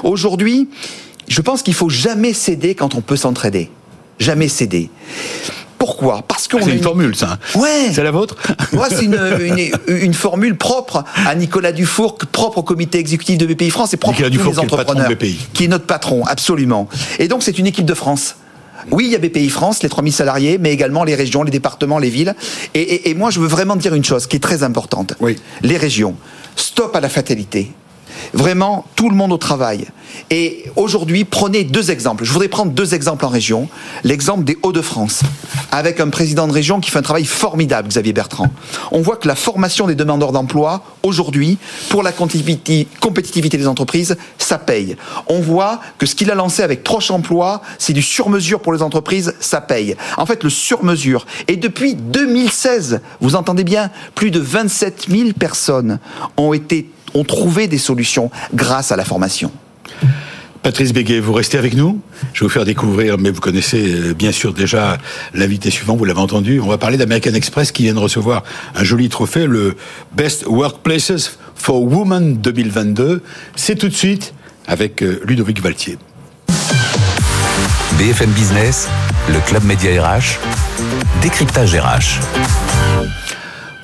Aujourd'hui, 0.02 0.68
je 1.28 1.40
pense 1.40 1.62
qu'il 1.62 1.74
faut 1.74 1.88
jamais 1.88 2.32
céder 2.32 2.74
quand 2.74 2.94
on 2.94 3.00
peut 3.00 3.16
s'entraider. 3.16 3.70
Jamais 4.18 4.48
céder. 4.48 4.90
Pourquoi? 5.78 6.22
Parce 6.26 6.48
qu'on 6.48 6.62
C'est 6.62 6.72
une, 6.72 6.82
formule, 6.82 7.14
ça. 7.14 7.38
Ouais. 7.54 7.90
C'est 7.92 8.02
la 8.02 8.10
vôtre? 8.10 8.36
Ouais, 8.72 8.88
c'est 8.88 9.04
une, 9.04 9.20
une, 9.40 9.70
une, 9.86 10.14
formule 10.14 10.56
propre 10.56 11.04
à 11.26 11.34
Nicolas 11.34 11.72
Dufour, 11.72 12.16
propre 12.16 12.58
au 12.58 12.62
comité 12.62 12.98
exécutif 12.98 13.36
de 13.36 13.46
BPI 13.46 13.70
France 13.70 13.92
et 13.92 13.98
propre 13.98 14.16
Nicolas 14.22 14.34
à 14.34 14.44
tous 14.44 14.50
les 14.52 14.58
entrepreneurs. 14.58 15.06
Qui 15.06 15.12
est, 15.12 15.16
le 15.16 15.18
patron 15.18 15.30
de 15.30 15.36
BPI. 15.36 15.48
qui 15.52 15.64
est 15.64 15.68
notre 15.68 15.86
patron, 15.86 16.24
absolument. 16.24 16.88
Et 17.18 17.28
donc, 17.28 17.42
c'est 17.42 17.58
une 17.58 17.66
équipe 17.66 17.84
de 17.84 17.94
France. 17.94 18.36
Oui, 18.90 19.06
il 19.06 19.12
y 19.12 19.14
a 19.14 19.18
BPI 19.18 19.48
France, 19.48 19.82
les 19.82 19.88
3000 19.88 20.12
salariés, 20.12 20.58
mais 20.58 20.72
également 20.72 21.04
les 21.04 21.14
régions, 21.14 21.42
les 21.42 21.50
départements, 21.50 21.98
les 21.98 22.10
villes. 22.10 22.34
Et, 22.74 22.80
et, 22.80 23.10
et 23.10 23.14
moi, 23.14 23.30
je 23.30 23.40
veux 23.40 23.48
vraiment 23.48 23.76
dire 23.76 23.94
une 23.94 24.04
chose 24.04 24.26
qui 24.26 24.36
est 24.36 24.40
très 24.40 24.62
importante. 24.62 25.14
Oui. 25.20 25.36
Les 25.62 25.76
régions. 25.76 26.16
Stop 26.56 26.94
à 26.96 27.00
la 27.00 27.08
fatalité. 27.08 27.72
Vraiment, 28.32 28.84
tout 28.96 29.10
le 29.10 29.16
monde 29.16 29.32
au 29.32 29.38
travail. 29.38 29.86
Et 30.30 30.64
aujourd'hui, 30.76 31.24
prenez 31.24 31.64
deux 31.64 31.90
exemples. 31.90 32.24
Je 32.24 32.32
voudrais 32.32 32.48
prendre 32.48 32.72
deux 32.72 32.94
exemples 32.94 33.24
en 33.24 33.28
région. 33.28 33.68
L'exemple 34.04 34.44
des 34.44 34.56
Hauts-de-France, 34.62 35.20
avec 35.72 36.00
un 36.00 36.08
président 36.08 36.46
de 36.46 36.52
région 36.52 36.80
qui 36.80 36.90
fait 36.90 36.98
un 36.98 37.02
travail 37.02 37.24
formidable, 37.24 37.88
Xavier 37.88 38.12
Bertrand. 38.12 38.48
On 38.92 39.02
voit 39.02 39.16
que 39.16 39.28
la 39.28 39.34
formation 39.34 39.86
des 39.86 39.94
demandeurs 39.94 40.32
d'emploi, 40.32 40.82
aujourd'hui, 41.02 41.58
pour 41.88 42.02
la 42.02 42.12
compétitivité 42.12 43.58
des 43.58 43.66
entreprises, 43.66 44.16
ça 44.38 44.58
paye. 44.58 44.96
On 45.28 45.40
voit 45.40 45.80
que 45.98 46.06
ce 46.06 46.14
qu'il 46.14 46.30
a 46.30 46.34
lancé 46.34 46.62
avec 46.62 46.82
Troche 46.82 47.10
Emploi, 47.10 47.62
c'est 47.78 47.92
du 47.92 48.02
sur-mesure 48.02 48.60
pour 48.60 48.72
les 48.72 48.82
entreprises, 48.82 49.34
ça 49.40 49.60
paye. 49.60 49.96
En 50.16 50.26
fait, 50.26 50.44
le 50.44 50.50
sur-mesure. 50.50 51.26
Et 51.48 51.56
depuis 51.56 51.94
2016, 51.94 53.00
vous 53.20 53.36
entendez 53.36 53.64
bien, 53.64 53.90
plus 54.14 54.30
de 54.30 54.40
27 54.40 55.06
000 55.10 55.30
personnes 55.38 55.98
ont 56.36 56.52
été 56.52 56.90
ont 57.14 57.24
trouvé 57.24 57.68
des 57.68 57.78
solutions 57.78 58.30
grâce 58.54 58.92
à 58.92 58.96
la 58.96 59.04
formation. 59.04 59.50
Patrice 60.66 60.92
Béguet, 60.92 61.20
vous 61.20 61.32
restez 61.32 61.58
avec 61.58 61.74
nous. 61.74 62.00
Je 62.32 62.40
vais 62.40 62.46
vous 62.46 62.52
faire 62.52 62.64
découvrir, 62.64 63.18
mais 63.18 63.30
vous 63.30 63.40
connaissez 63.40 63.94
euh, 63.94 64.14
bien 64.14 64.32
sûr 64.32 64.52
déjà 64.52 64.98
l'invité 65.32 65.70
suivant, 65.70 65.94
vous 65.94 66.04
l'avez 66.04 66.18
entendu. 66.18 66.58
On 66.58 66.66
va 66.66 66.76
parler 66.76 66.96
d'American 66.96 67.34
Express 67.34 67.70
qui 67.70 67.84
vient 67.84 67.94
de 67.94 68.00
recevoir 68.00 68.42
un 68.74 68.82
joli 68.82 69.08
trophée, 69.08 69.46
le 69.46 69.76
Best 70.16 70.44
Workplaces 70.44 71.38
for 71.54 71.80
Women 71.84 72.38
2022. 72.38 73.22
C'est 73.54 73.76
tout 73.76 73.88
de 73.88 73.94
suite 73.94 74.34
avec 74.66 75.02
euh, 75.02 75.20
Ludovic 75.24 75.62
Valtier. 75.62 75.98
BFM 77.96 78.30
Business, 78.30 78.88
le 79.28 79.38
Club 79.46 79.62
Média 79.62 80.02
RH, 80.02 80.40
décryptage 81.22 81.76
RH. 81.76 83.05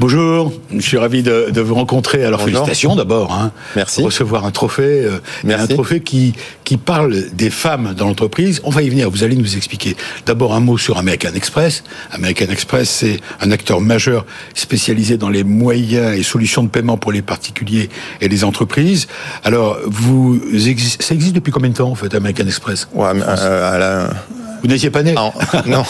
Bonjour, 0.02 0.52
je 0.74 0.80
suis 0.80 0.98
ravi 0.98 1.22
de, 1.22 1.50
de 1.52 1.60
vous 1.60 1.76
rencontrer. 1.76 2.24
Alors 2.24 2.40
Bonjour. 2.40 2.54
félicitations 2.64 2.96
d'abord. 2.96 3.32
Hein, 3.32 3.52
Merci. 3.76 4.02
Recevoir 4.02 4.44
un 4.44 4.50
trophée, 4.50 5.04
euh, 5.04 5.20
Merci. 5.44 5.62
un 5.62 5.74
trophée 5.76 6.00
qui 6.00 6.32
qui 6.64 6.76
parle 6.76 7.26
des 7.32 7.50
femmes 7.50 7.94
dans 7.96 8.08
l'entreprise. 8.08 8.60
On 8.64 8.70
va 8.70 8.82
y 8.82 8.88
venir. 8.88 9.08
Vous 9.12 9.22
allez 9.22 9.36
nous 9.36 9.56
expliquer. 9.56 9.96
D'abord 10.26 10.54
un 10.54 10.58
mot 10.60 10.76
sur 10.76 10.98
American 10.98 11.28
Express. 11.36 11.84
American 12.10 12.46
Express, 12.50 12.90
c'est 12.90 13.20
un 13.40 13.52
acteur 13.52 13.80
majeur 13.80 14.26
spécialisé 14.54 15.18
dans 15.18 15.28
les 15.30 15.44
moyens 15.44 16.18
et 16.18 16.24
solutions 16.24 16.64
de 16.64 16.68
paiement 16.68 16.96
pour 16.96 17.12
les 17.12 17.22
particuliers 17.22 17.88
et 18.20 18.26
les 18.28 18.42
entreprises. 18.42 19.06
Alors 19.44 19.78
vous 19.86 20.40
ça 20.98 21.14
existe 21.14 21.36
depuis 21.36 21.52
combien 21.52 21.70
de 21.70 21.76
temps 21.76 21.90
en 21.90 21.94
fait 21.94 22.12
American 22.16 22.48
Express? 22.48 22.88
Ouais, 22.92 23.14
mais, 23.14 23.22
euh, 23.24 23.72
à 23.72 23.78
la- 23.78 24.10
Vous 24.62 24.68
n'étiez 24.68 24.90
pas 24.90 25.02
né 25.02 25.12
Non, 25.12 25.32
non. 25.66 25.82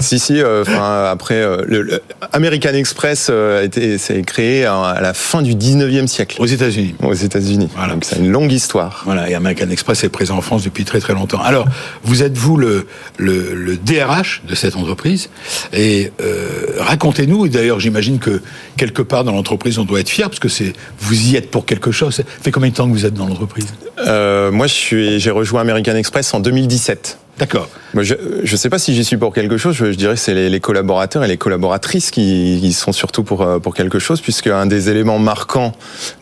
si, 0.00 0.18
si. 0.18 0.40
euh, 0.40 0.64
après, 1.10 1.36
euh, 1.36 1.62
le, 1.66 1.82
le 1.82 2.02
American 2.32 2.72
Express 2.74 3.28
euh, 3.30 3.68
s'est 3.98 4.22
créé 4.22 4.64
à, 4.64 4.80
à 4.82 5.00
la 5.00 5.14
fin 5.14 5.42
du 5.42 5.54
19e 5.54 6.06
siècle 6.06 6.36
Aux 6.40 6.46
États-Unis. 6.46 6.94
aux 7.02 7.14
États-Unis. 7.14 7.68
Voilà. 7.76 7.92
Donc 7.94 8.04
c'est 8.04 8.16
une 8.18 8.30
longue 8.30 8.52
histoire. 8.52 9.02
Voilà, 9.04 9.30
et 9.30 9.34
American 9.34 9.70
Express 9.70 10.02
est 10.04 10.08
présent 10.08 10.36
en 10.36 10.40
France 10.40 10.64
depuis 10.64 10.84
très 10.84 11.00
très 11.00 11.12
longtemps. 11.14 11.40
Alors, 11.40 11.66
vous 12.02 12.22
êtes 12.22 12.36
vous 12.36 12.56
le, 12.56 12.86
le, 13.16 13.54
le 13.54 13.76
DRH 13.76 14.42
de 14.48 14.54
cette 14.54 14.76
entreprise, 14.76 15.28
et 15.72 16.12
euh, 16.20 16.66
racontez-nous, 16.80 17.46
et 17.46 17.48
d'ailleurs 17.48 17.80
j'imagine 17.80 18.18
que 18.18 18.42
quelque 18.76 19.02
part 19.02 19.24
dans 19.24 19.32
l'entreprise 19.32 19.78
on 19.78 19.84
doit 19.84 20.00
être 20.00 20.08
fier, 20.10 20.28
parce 20.28 20.40
que 20.40 20.48
c'est 20.48 20.72
vous 20.98 21.28
y 21.30 21.36
êtes 21.36 21.50
pour 21.50 21.64
quelque 21.66 21.92
chose. 21.92 22.14
Ça 22.16 22.22
fait 22.42 22.50
combien 22.50 22.70
de 22.70 22.74
temps 22.74 22.86
que 22.88 22.92
vous 22.92 23.06
êtes 23.06 23.14
dans 23.14 23.26
l'entreprise? 23.26 23.66
Euh, 24.06 24.50
moi, 24.50 24.66
je 24.66 24.72
suis, 24.74 25.20
j'ai 25.20 25.30
rejoint 25.30 25.60
American 25.60 25.94
Express 25.94 26.34
en 26.34 26.40
2017. 26.40 27.18
D'accord. 27.38 27.68
Je 27.94 28.14
ne 28.50 28.56
sais 28.56 28.68
pas 28.68 28.78
si 28.78 28.94
j'y 28.94 29.04
suis 29.04 29.16
pour 29.16 29.34
quelque 29.34 29.56
chose. 29.56 29.74
Je, 29.74 29.92
je 29.92 29.96
dirais 29.96 30.14
que 30.14 30.20
c'est 30.20 30.34
les, 30.34 30.48
les 30.48 30.60
collaborateurs 30.60 31.24
et 31.24 31.28
les 31.28 31.36
collaboratrices 31.36 32.10
qui, 32.10 32.58
qui 32.60 32.72
sont 32.72 32.92
surtout 32.92 33.24
pour, 33.24 33.42
euh, 33.42 33.58
pour 33.58 33.74
quelque 33.74 33.98
chose, 33.98 34.20
puisque 34.20 34.46
un 34.46 34.66
des 34.66 34.88
éléments 34.88 35.18
marquants 35.18 35.72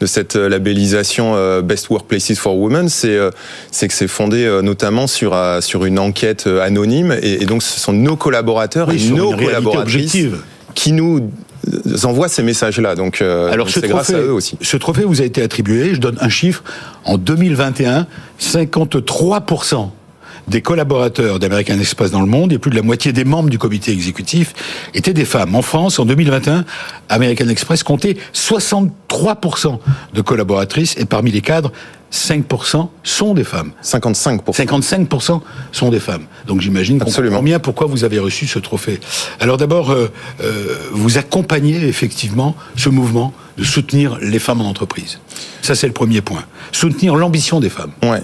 de 0.01 0.07
cette 0.07 0.37
euh, 0.37 0.49
labellisation 0.49 1.35
euh, 1.35 1.61
Best 1.61 1.91
Workplaces 1.91 2.39
for 2.39 2.57
Women, 2.57 2.89
c'est 2.89 3.19
c'est 3.71 3.89
que 3.89 3.95
c'est 3.95 4.09
fondé 4.09 4.61
notamment 4.63 5.07
sur, 5.07 5.37
sur 5.61 5.85
une 5.85 5.99
enquête 5.99 6.47
anonyme. 6.47 7.17
Et, 7.23 7.43
et 7.43 7.47
donc, 7.47 7.63
ce 7.63 7.79
sont 7.79 7.93
nos 7.93 8.17
collaborateurs 8.17 8.89
Oui, 8.89 8.97
et 8.97 8.99
sur 8.99 9.17
nos 9.17 9.37
collaboratrices 9.37 10.17
qui 10.75 10.93
nous 10.93 11.31
envoient 12.05 12.29
ces 12.29 12.43
messages-là. 12.43 12.95
Donc, 12.95 13.23
euh, 13.23 13.51
Alors 13.53 13.67
donc 13.67 13.75
ce 13.75 13.81
c'est 13.81 13.89
grâce 13.89 14.11
à 14.11 14.19
eux 14.19 14.33
aussi. 14.33 14.57
ce 14.61 14.77
trophée 14.77 15.05
vous 15.05 15.21
a 15.23 15.25
été 15.25 15.43
attribué, 15.43 15.95
je 15.95 16.01
donne 16.01 16.17
un 16.21 16.29
chiffre, 16.29 16.63
en 17.05 17.19
2021, 17.19 18.07
53% 18.41 19.91
des 20.49 20.63
collaborateurs 20.63 21.39
d'American 21.39 21.79
Express 21.79 22.11
dans 22.11 22.21
le 22.21 22.27
monde 22.27 22.53
et 22.53 22.59
plus 22.59 22.71
de 22.71 22.77
la 22.77 22.83
moitié 22.83 23.13
des 23.13 23.25
membres 23.25 23.51
du 23.51 23.59
comité 23.59 23.93
exécutif 23.93 24.55
étaient 24.95 25.13
des 25.13 25.25
femmes. 25.25 25.55
En 25.55 25.63
France, 25.63 25.99
en 25.99 26.05
2021, 26.05 26.65
American 27.09 27.49
Express 27.49 27.83
comptait 27.83 28.17
63% 28.35 29.79
de 30.15 30.21
collaboratrices 30.21 30.97
et 30.99 31.05
parmi 31.05 31.31
les 31.31 31.41
cadres, 31.41 31.73
5% 32.13 32.89
sont 33.03 33.35
des 33.35 33.45
femmes. 33.45 33.73
55%. 33.83 34.53
55% 34.53 35.41
sont 35.73 35.91
des 35.91 35.99
femmes. 35.99 36.27
Donc 36.47 36.61
j'imagine 36.61 36.99
qu'on 36.99 37.43
bien 37.43 37.59
pourquoi 37.59 37.87
vous 37.87 38.05
avez 38.05 38.19
reçu 38.19 38.47
ce 38.47 38.59
trophée. 38.59 39.01
Alors 39.41 39.57
d'abord, 39.57 39.91
euh, 39.91 40.11
euh, 40.43 40.77
vous 40.93 41.17
accompagnez 41.17 41.87
effectivement 41.87 42.55
ce 42.77 42.91
mouvement 42.91 43.33
de 43.57 43.65
soutenir 43.65 44.19
les 44.21 44.39
femmes 44.39 44.61
en 44.61 44.69
entreprise. 44.69 45.19
Ça 45.63 45.75
c'est 45.75 45.87
le 45.87 45.95
premier 45.95 46.21
point. 46.21 46.45
Soutenir 46.71 47.17
l'ambition 47.17 47.61
des 47.61 47.71
femmes. 47.71 47.93
Ouais. 48.03 48.23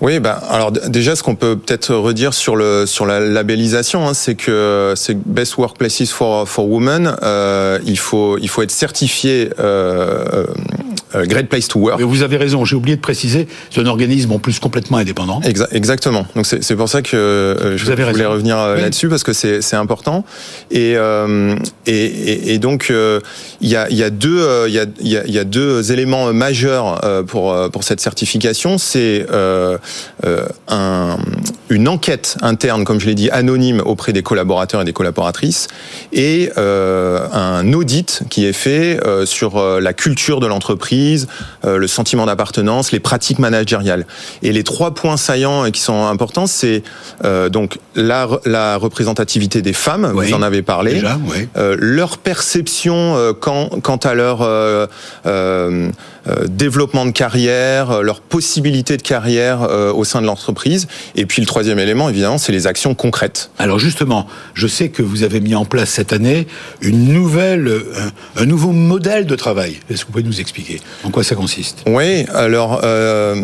Oui, 0.00 0.20
ben 0.20 0.38
alors 0.48 0.72
déjà 0.72 1.16
ce 1.16 1.22
qu'on 1.22 1.34
peut 1.34 1.56
peut-être 1.56 1.94
redire 1.94 2.34
sur 2.34 2.56
le 2.56 2.86
sur 2.86 3.06
la 3.06 3.20
labellisation, 3.20 4.08
hein, 4.08 4.14
c'est 4.14 4.34
que 4.34 4.94
c'est 4.96 5.16
Best 5.26 5.56
Workplaces 5.58 6.10
for 6.10 6.48
for 6.48 6.68
Women. 6.68 7.16
euh, 7.22 7.78
il 7.84 7.98
faut 7.98 8.38
il 8.38 8.48
faut 8.48 8.62
être 8.62 8.70
certifié 8.70 9.50
euh, 9.58 10.24
euh, 10.32 10.44
Great 11.14 11.48
Place 11.48 11.68
to 11.68 11.78
Work. 11.80 11.98
Mais 11.98 12.04
vous 12.04 12.22
avez 12.22 12.36
raison, 12.36 12.64
j'ai 12.64 12.76
oublié 12.76 12.96
de 12.96 13.00
préciser, 13.00 13.46
c'est 13.70 13.80
un 13.80 13.86
organisme 13.86 14.32
en 14.32 14.38
plus 14.38 14.58
complètement 14.58 14.98
indépendant. 14.98 15.40
Exa- 15.40 15.68
exactement. 15.72 16.26
Donc 16.36 16.46
c'est 16.46 16.76
pour 16.76 16.88
ça 16.88 17.02
que 17.02 17.16
euh, 17.16 17.76
je, 17.76 17.84
Vous 17.84 17.90
voulais 17.92 18.04
raison. 18.04 18.30
revenir 18.32 18.58
euh, 18.58 18.74
Oui. 18.76 18.82
là-dessus 18.82 19.08
parce 19.08 19.22
que 19.22 19.32
c'est 19.32 19.76
important. 19.76 20.24
Et, 20.70 20.94
euh, 20.96 21.56
et 21.86 22.04
et 22.04 22.54
et 22.54 22.58
donc 22.58 22.88
euh, 22.90 23.20
il 23.60 23.68
y 23.68 23.76
a 23.76 23.88
y 23.90 24.02
a 24.02 24.10
deux 24.10 24.38
euh, 24.40 24.66
il 24.68 24.74
y 24.74 25.16
a 25.16 25.26
y 25.26 25.38
a, 25.38 25.44
deux 25.44 25.92
éléments 25.92 26.32
majeurs 26.32 27.04
euh, 27.04 27.22
pour 27.22 27.52
euh, 27.52 27.68
pour 27.68 27.84
cette 27.84 28.00
certification. 28.00 28.78
C'est 28.78 29.26
euh, 29.30 29.78
euh, 30.26 30.46
un, 30.68 31.16
une 31.70 31.88
enquête 31.88 32.36
interne, 32.42 32.84
comme 32.84 33.00
je 33.00 33.06
l'ai 33.06 33.14
dit, 33.14 33.30
anonyme 33.30 33.80
auprès 33.84 34.12
des 34.12 34.22
collaborateurs 34.22 34.82
et 34.82 34.84
des 34.84 34.92
collaboratrices, 34.92 35.68
et 36.12 36.50
euh, 36.58 37.26
un 37.32 37.72
audit 37.72 38.22
qui 38.30 38.44
est 38.46 38.52
fait 38.52 38.98
euh, 39.06 39.26
sur 39.26 39.56
euh, 39.56 39.80
la 39.80 39.92
culture 39.92 40.40
de 40.40 40.46
l'entreprise, 40.46 40.97
euh, 41.64 41.78
le 41.78 41.86
sentiment 41.86 42.26
d'appartenance, 42.26 42.92
les 42.92 43.00
pratiques 43.00 43.38
managériales. 43.38 44.06
Et 44.42 44.52
les 44.52 44.64
trois 44.64 44.92
points 44.94 45.16
saillants 45.16 45.70
qui 45.70 45.80
sont 45.80 46.06
importants, 46.06 46.46
c'est 46.46 46.82
euh, 47.24 47.48
donc 47.48 47.78
la, 47.94 48.26
re- 48.26 48.40
la 48.44 48.76
représentativité 48.76 49.62
des 49.62 49.72
femmes, 49.72 50.12
Oui, 50.14 50.28
vous 50.28 50.34
en 50.34 50.42
avez 50.42 50.62
parlé, 50.62 50.94
déjà, 50.94 51.18
oui. 51.26 51.48
euh, 51.56 51.76
leur 51.78 52.18
perception 52.18 53.16
euh, 53.16 53.32
quant, 53.32 53.68
à 54.04 54.14
leur 54.14 54.42
développement 56.48 57.06
de 57.06 57.10
carrière, 57.10 57.90
euh, 57.90 58.02
leur 58.02 58.20
possibilité 58.20 58.96
de 58.96 59.02
carrière 59.02 59.62
euh, 59.62 59.92
au 59.92 60.04
sein 60.04 60.20
de 60.20 60.26
l'entreprise. 60.26 60.86
Et 61.14 61.26
puis 61.26 61.40
le 61.40 61.46
troisième 61.46 61.78
élément, 61.78 62.08
évidemment, 62.08 62.38
c'est 62.38 62.52
les 62.52 62.66
actions 62.66 62.94
concrètes. 62.94 63.50
Alors 63.58 63.78
justement, 63.78 64.26
je 64.54 64.66
sais 64.66 64.88
que 64.88 65.02
vous 65.02 65.22
avez 65.22 65.40
mis 65.40 65.54
en 65.54 65.64
place 65.64 65.90
cette 65.90 66.12
année 66.12 66.46
une 66.80 67.12
nouvelle, 67.12 67.68
euh, 67.68 67.92
un, 68.36 68.42
un 68.42 68.46
nouveau 68.46 68.72
modèle 68.72 69.26
de 69.26 69.36
travail. 69.36 69.78
Est-ce 69.90 70.02
que 70.02 70.06
vous 70.06 70.12
pouvez 70.12 70.24
nous 70.24 70.40
expliquer 70.40 70.80
en 71.04 71.10
quoi 71.10 71.24
ça 71.24 71.34
consiste? 71.34 71.84
Oui, 71.86 72.24
alors 72.34 72.80
euh, 72.84 73.36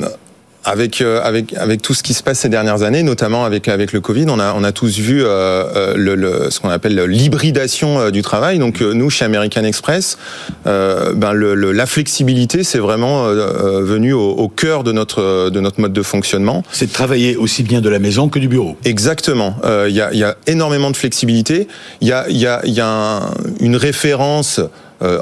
avec 0.65 1.01
euh, 1.01 1.21
avec 1.23 1.53
avec 1.55 1.83
tout 1.83 1.95
ce 1.95 2.03
qui 2.03 2.15
se 2.15 2.23
passe 2.23 2.39
ces 2.41 2.49
dernières 2.49 2.83
années, 2.83 3.03
notamment 3.03 3.45
avec 3.45 3.69
avec 3.69 3.93
le 3.93 4.01
Covid, 4.01 4.27
on 4.29 4.39
a 4.41 4.55
on 4.57 4.65
a 4.65 4.73
tous 4.73 4.99
vu 4.99 5.23
euh, 5.23 5.27
euh, 5.29 5.95
le, 5.97 6.15
le- 6.15 6.51
ce 6.51 6.61
qu'on 6.61 6.71
appelle 6.71 6.95
l'hybridation 7.05 8.01
euh, 8.01 8.11
du 8.11 8.23
travail. 8.23 8.59
Donc 8.59 8.81
euh, 8.83 8.93
nous 8.95 9.11
chez 9.11 9.25
American 9.25 9.65
Express, 9.65 10.19
euh, 10.67 11.13
ben 11.15 11.33
le, 11.33 11.55
le- 11.55 11.73
la 11.73 11.87
flexibilité 11.87 12.65
c'est 12.65 12.79
vraiment 12.79 13.27
euh, 13.27 13.83
venu 13.83 14.13
au, 14.13 14.31
au 14.31 14.49
cœur 14.49 14.85
de 14.85 14.93
notre 14.93 15.51
de 15.51 15.61
notre 15.61 15.81
mode 15.81 15.93
de 15.93 16.03
fonctionnement. 16.03 16.63
C'est 16.73 16.87
de 16.87 16.93
travailler 16.93 17.37
aussi 17.37 17.63
bien 17.63 17.81
de 17.81 17.89
la 17.89 17.99
maison 17.99 18.29
que 18.29 18.39
du 18.39 18.49
bureau. 18.49 18.77
Exactement. 18.85 19.57
Euh, 19.65 19.87
Il 19.89 19.95
y, 19.95 20.01
a, 20.01 20.13
il 20.13 20.19
y 20.19 20.25
a 20.25 20.37
énormément 20.47 20.91
de 20.91 20.97
flexibilité. 20.97 21.69
Il 22.01 22.09
y 22.09 22.13
a, 22.13 22.25
il 22.29 22.37
y 22.39 22.47
a, 22.47 22.61
il 22.65 22.73
y 22.73 22.81
a 22.81 22.89
un- 22.89 23.31
une 23.61 23.77
référence 23.77 24.61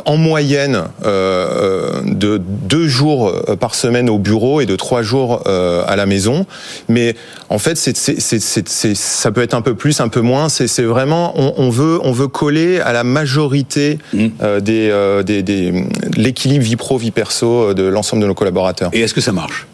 en 0.05 0.17
moyenne 0.17 0.85
euh, 1.05 2.01
de 2.05 2.41
deux 2.45 2.89
jours 2.89 3.33
par 3.61 3.75
semaine 3.75 4.09
au 4.09 4.19
bureau 4.19 4.61
et 4.61 4.67
de 4.67 4.77
trois 4.77 5.03
jours 5.03 5.43
à 5.47 5.97
la 5.97 6.07
maison. 6.07 6.47
Mais 6.89 7.15
en 7.49 7.59
fait, 7.59 7.77
c'est, 7.77 8.95
ça 8.95 9.31
peut 9.33 9.43
être 9.43 9.55
un 9.55 9.63
peu 9.63 9.75
plus, 9.75 10.01
un 10.01 10.09
peu 10.09 10.21
moins. 10.21 10.49
C'est, 10.49 10.83
vraiment, 10.83 11.35
on, 11.37 11.71
veut, 11.71 11.99
on 12.03 12.13
veut 12.13 12.29
coller 12.29 12.81
à 12.81 12.93
la 12.93 13.05
majorité 13.05 13.99
mmh. 14.13 14.29
des, 14.61 15.23
des, 15.25 15.43
des 15.43 15.85
l'équilibre 16.17 16.65
vie 16.65 16.77
pro 16.77 16.99
vie 16.99 17.11
perso 17.11 17.75
de 17.75 17.85
l'ensemble 17.85 18.23
de 18.23 18.29
nos 18.29 18.35
collaborateurs. 18.35 18.91
Et 18.93 19.01
est-ce 19.01 19.15
que 19.15 19.21
ça 19.21 19.33
marche? 19.33 19.67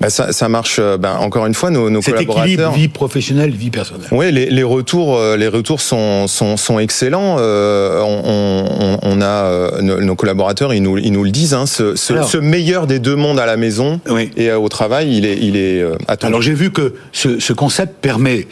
Bah 0.00 0.10
ça, 0.10 0.32
ça, 0.32 0.48
marche. 0.48 0.80
Bah, 0.98 1.18
encore 1.20 1.46
une 1.46 1.54
fois, 1.54 1.70
nos, 1.70 1.90
nos 1.90 2.00
Cet 2.02 2.14
collaborateurs. 2.14 2.72
vie 2.72 2.88
professionnelle, 2.88 3.50
vie 3.50 3.70
personnelle. 3.70 4.08
Oui, 4.12 4.30
les, 4.30 4.46
les 4.46 4.62
retours, 4.62 5.16
euh, 5.16 5.36
les 5.36 5.48
retours 5.48 5.80
sont, 5.80 6.26
sont, 6.28 6.56
sont 6.56 6.78
excellents. 6.78 7.36
Euh, 7.38 8.00
on, 8.02 8.98
on, 9.02 9.20
a 9.20 9.80
nos, 9.80 10.14
collaborateurs, 10.14 10.72
ils 10.72 10.82
nous, 10.82 10.98
ils 10.98 11.12
nous 11.12 11.24
le 11.24 11.30
disent. 11.30 11.54
Hein, 11.54 11.66
ce, 11.66 11.96
ce, 11.96 12.22
ce, 12.22 12.38
meilleur 12.38 12.86
des 12.86 12.98
deux 12.98 13.16
mondes 13.16 13.40
à 13.40 13.46
la 13.46 13.56
maison 13.56 14.00
et 14.36 14.52
au 14.52 14.68
travail, 14.68 15.16
il 15.16 15.26
est, 15.26 15.38
il 15.38 15.56
est 15.56 15.84
attendu. 16.06 16.28
Alors 16.32 16.42
j'ai 16.42 16.54
vu 16.54 16.70
que 16.70 16.94
ce, 17.12 17.40
ce 17.40 17.52
concept 17.52 18.00
permet 18.00 18.46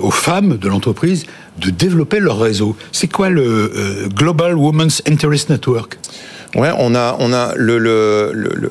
aux 0.00 0.10
femmes 0.10 0.56
de 0.56 0.68
l'entreprise 0.68 1.26
de 1.58 1.70
développer 1.70 2.20
leur 2.20 2.38
réseau. 2.38 2.76
C'est 2.92 3.08
quoi 3.08 3.28
le 3.30 4.08
Global 4.14 4.54
Women's 4.56 5.02
Interest 5.08 5.50
Network? 5.50 5.98
Ouais, 6.54 6.70
on 6.78 6.94
a, 6.94 7.16
on 7.18 7.32
a 7.32 7.52
le, 7.56 7.78
le, 7.78 8.30
le 8.32 8.70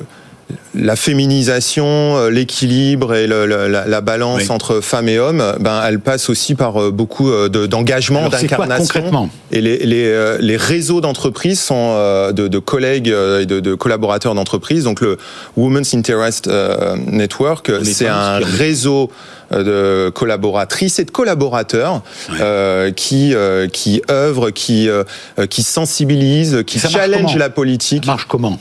la 0.74 0.94
féminisation, 0.94 1.86
euh, 1.86 2.30
l'équilibre 2.30 3.14
et 3.14 3.26
le, 3.26 3.46
la, 3.46 3.86
la, 3.86 4.00
balance 4.00 4.50
entre 4.50 4.80
femmes 4.80 5.08
et 5.08 5.18
hommes, 5.18 5.42
ben 5.58 5.82
elle 5.84 6.00
passe 6.00 6.28
aussi 6.28 6.54
par 6.54 6.80
euh, 6.80 6.90
beaucoup 6.90 7.30
euh, 7.30 7.48
d'engagement, 7.48 8.28
d'incarnation. 8.28 9.30
Et 9.50 9.60
les, 9.60 9.78
les, 9.78 10.36
les 10.38 10.56
réseaux 10.56 11.00
d'entreprises 11.00 11.60
sont 11.60 11.94
de, 12.32 12.48
de, 12.48 12.58
collègues 12.58 13.08
et 13.08 13.46
de, 13.46 13.60
de 13.60 13.74
collaborateurs 13.74 14.34
d'entreprises. 14.34 14.84
Donc 14.84 15.00
le 15.00 15.18
Women's 15.56 15.94
Interest 15.94 16.50
Network, 17.06 17.70
c'est 17.84 18.08
un 18.08 18.38
réseau 18.38 19.10
de 19.50 20.10
collaboratrices 20.10 20.98
et 20.98 21.04
de 21.04 21.10
collaborateurs 21.10 22.02
euh, 22.40 22.90
qui 22.90 23.34
qui 23.72 24.02
œuvrent, 24.10 24.50
qui 24.50 24.88
qui 25.48 25.62
sensibilisent, 25.62 26.62
qui 26.66 26.78
challenge 26.78 27.36
la 27.36 27.50
politique. 27.50 28.04
Ça 28.04 28.12
marche 28.12 28.26
comment 28.28 28.58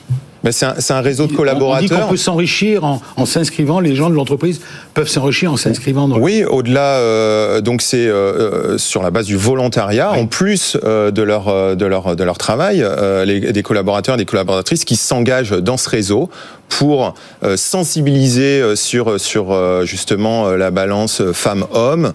c'est 0.51 0.93
un, 0.93 1.01
réseau 1.01 1.27
de 1.27 1.33
collaborateurs. 1.33 1.89
On 1.91 1.95
dit 1.95 2.01
qu'on 2.01 2.09
peut 2.09 2.17
s'enrichir 2.17 2.83
en, 2.83 3.25
s'inscrivant. 3.25 3.79
Les 3.79 3.95
gens 3.95 4.09
de 4.09 4.15
l'entreprise 4.15 4.61
peuvent 4.93 5.07
s'enrichir 5.07 5.51
en 5.51 5.57
s'inscrivant. 5.57 6.07
Dans... 6.07 6.17
Oui, 6.17 6.43
au-delà, 6.43 6.97
euh, 6.97 7.61
donc 7.61 7.81
c'est 7.81 8.07
euh, 8.07 8.13
euh, 8.13 8.77
sur 8.77 9.01
la 9.01 9.11
base 9.11 9.25
du 9.25 9.35
volontariat, 9.35 10.11
en 10.11 10.27
plus 10.27 10.77
de 10.83 11.21
leur 11.21 11.75
de 11.75 11.85
leur 11.85 12.15
de 12.15 12.23
leur 12.23 12.37
travail, 12.37 12.85
les, 13.25 13.51
des 13.51 13.63
collaborateurs, 13.63 14.15
et 14.15 14.17
des 14.17 14.25
collaboratrices 14.25 14.85
qui 14.85 14.95
s'engagent 14.95 15.51
dans 15.51 15.77
ce 15.77 15.89
réseau 15.89 16.29
pour 16.69 17.13
sensibiliser 17.55 18.75
sur 18.75 19.19
sur 19.19 19.85
justement 19.85 20.49
la 20.51 20.71
balance 20.71 21.21
femmes-hommes, 21.31 22.13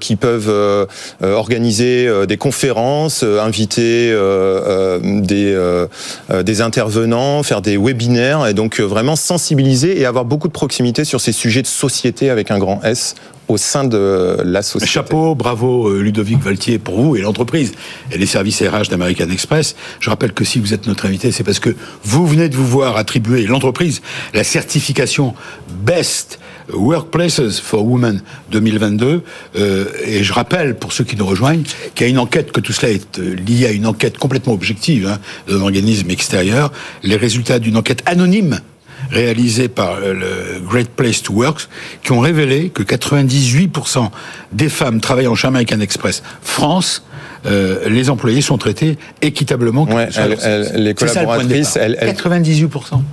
qui 0.00 0.16
peuvent 0.16 0.86
organiser 1.20 2.26
des 2.26 2.36
conférences, 2.36 3.22
inviter 3.22 4.14
des 5.02 6.60
intervenants, 6.60 7.42
faire 7.42 7.62
des 7.62 7.76
webinaires 7.76 8.46
et 8.46 8.54
donc 8.54 8.80
vraiment 8.80 9.16
sensibiliser 9.16 10.00
et 10.00 10.06
avoir 10.06 10.24
beaucoup 10.24 10.48
de 10.48 10.52
proximité 10.52 11.04
sur 11.04 11.20
ces 11.20 11.32
sujets 11.32 11.62
de 11.62 11.66
société 11.66 12.30
avec 12.30 12.50
un 12.50 12.58
grand 12.58 12.82
S 12.84 13.14
au 13.48 13.56
sein 13.56 13.84
de 13.84 14.38
la 14.44 14.62
société. 14.62 14.92
Chapeau, 14.92 15.34
bravo 15.34 15.88
euh, 15.88 16.00
Ludovic 16.02 16.38
Valtier 16.38 16.78
pour 16.78 17.00
vous 17.00 17.16
et 17.16 17.22
l'entreprise 17.22 17.72
et 18.12 18.18
les 18.18 18.26
services 18.26 18.62
RH 18.62 18.90
d'American 18.90 19.28
Express. 19.30 19.74
Je 20.00 20.10
rappelle 20.10 20.32
que 20.32 20.44
si 20.44 20.60
vous 20.60 20.74
êtes 20.74 20.86
notre 20.86 21.06
invité, 21.06 21.32
c'est 21.32 21.44
parce 21.44 21.58
que 21.58 21.74
vous 22.04 22.26
venez 22.26 22.48
de 22.48 22.56
vous 22.56 22.66
voir 22.66 22.96
attribuer 22.96 23.46
l'entreprise 23.46 24.02
la 24.34 24.44
certification 24.44 25.34
Best 25.82 26.38
Workplaces 26.72 27.60
for 27.60 27.84
Women 27.84 28.22
2022. 28.50 29.22
Euh, 29.56 29.86
et 30.04 30.22
je 30.22 30.32
rappelle, 30.32 30.76
pour 30.76 30.92
ceux 30.92 31.04
qui 31.04 31.16
nous 31.16 31.26
rejoignent, 31.26 31.62
qu'il 31.94 32.06
y 32.06 32.08
a 32.08 32.10
une 32.10 32.18
enquête, 32.18 32.52
que 32.52 32.60
tout 32.60 32.72
cela 32.72 32.92
est 32.92 33.18
euh, 33.18 33.34
lié 33.34 33.66
à 33.66 33.70
une 33.70 33.86
enquête 33.86 34.18
complètement 34.18 34.52
objective 34.52 35.06
hein, 35.06 35.18
d'un 35.48 35.60
organisme 35.62 36.10
extérieur, 36.10 36.72
les 37.02 37.16
résultats 37.16 37.58
d'une 37.58 37.76
enquête 37.76 38.02
anonyme 38.06 38.60
réalisés 39.10 39.68
par 39.68 40.00
le 40.00 40.60
Great 40.68 40.90
Place 40.90 41.22
to 41.22 41.32
Work, 41.32 41.68
qui 42.02 42.12
ont 42.12 42.20
révélé 42.20 42.70
que 42.70 42.82
98% 42.82 44.10
des 44.52 44.68
femmes 44.68 45.00
travaillant 45.00 45.34
chez 45.34 45.48
American 45.48 45.80
Express 45.80 46.22
France 46.42 47.02
euh, 47.46 47.88
les 47.88 48.10
employés 48.10 48.40
sont 48.40 48.58
traités 48.58 48.98
équitablement. 49.22 49.84
Ouais, 49.84 50.08
les 50.74 50.94
collaboratrices, 50.94 51.76
elles, 51.76 51.94
98%. 51.94 52.68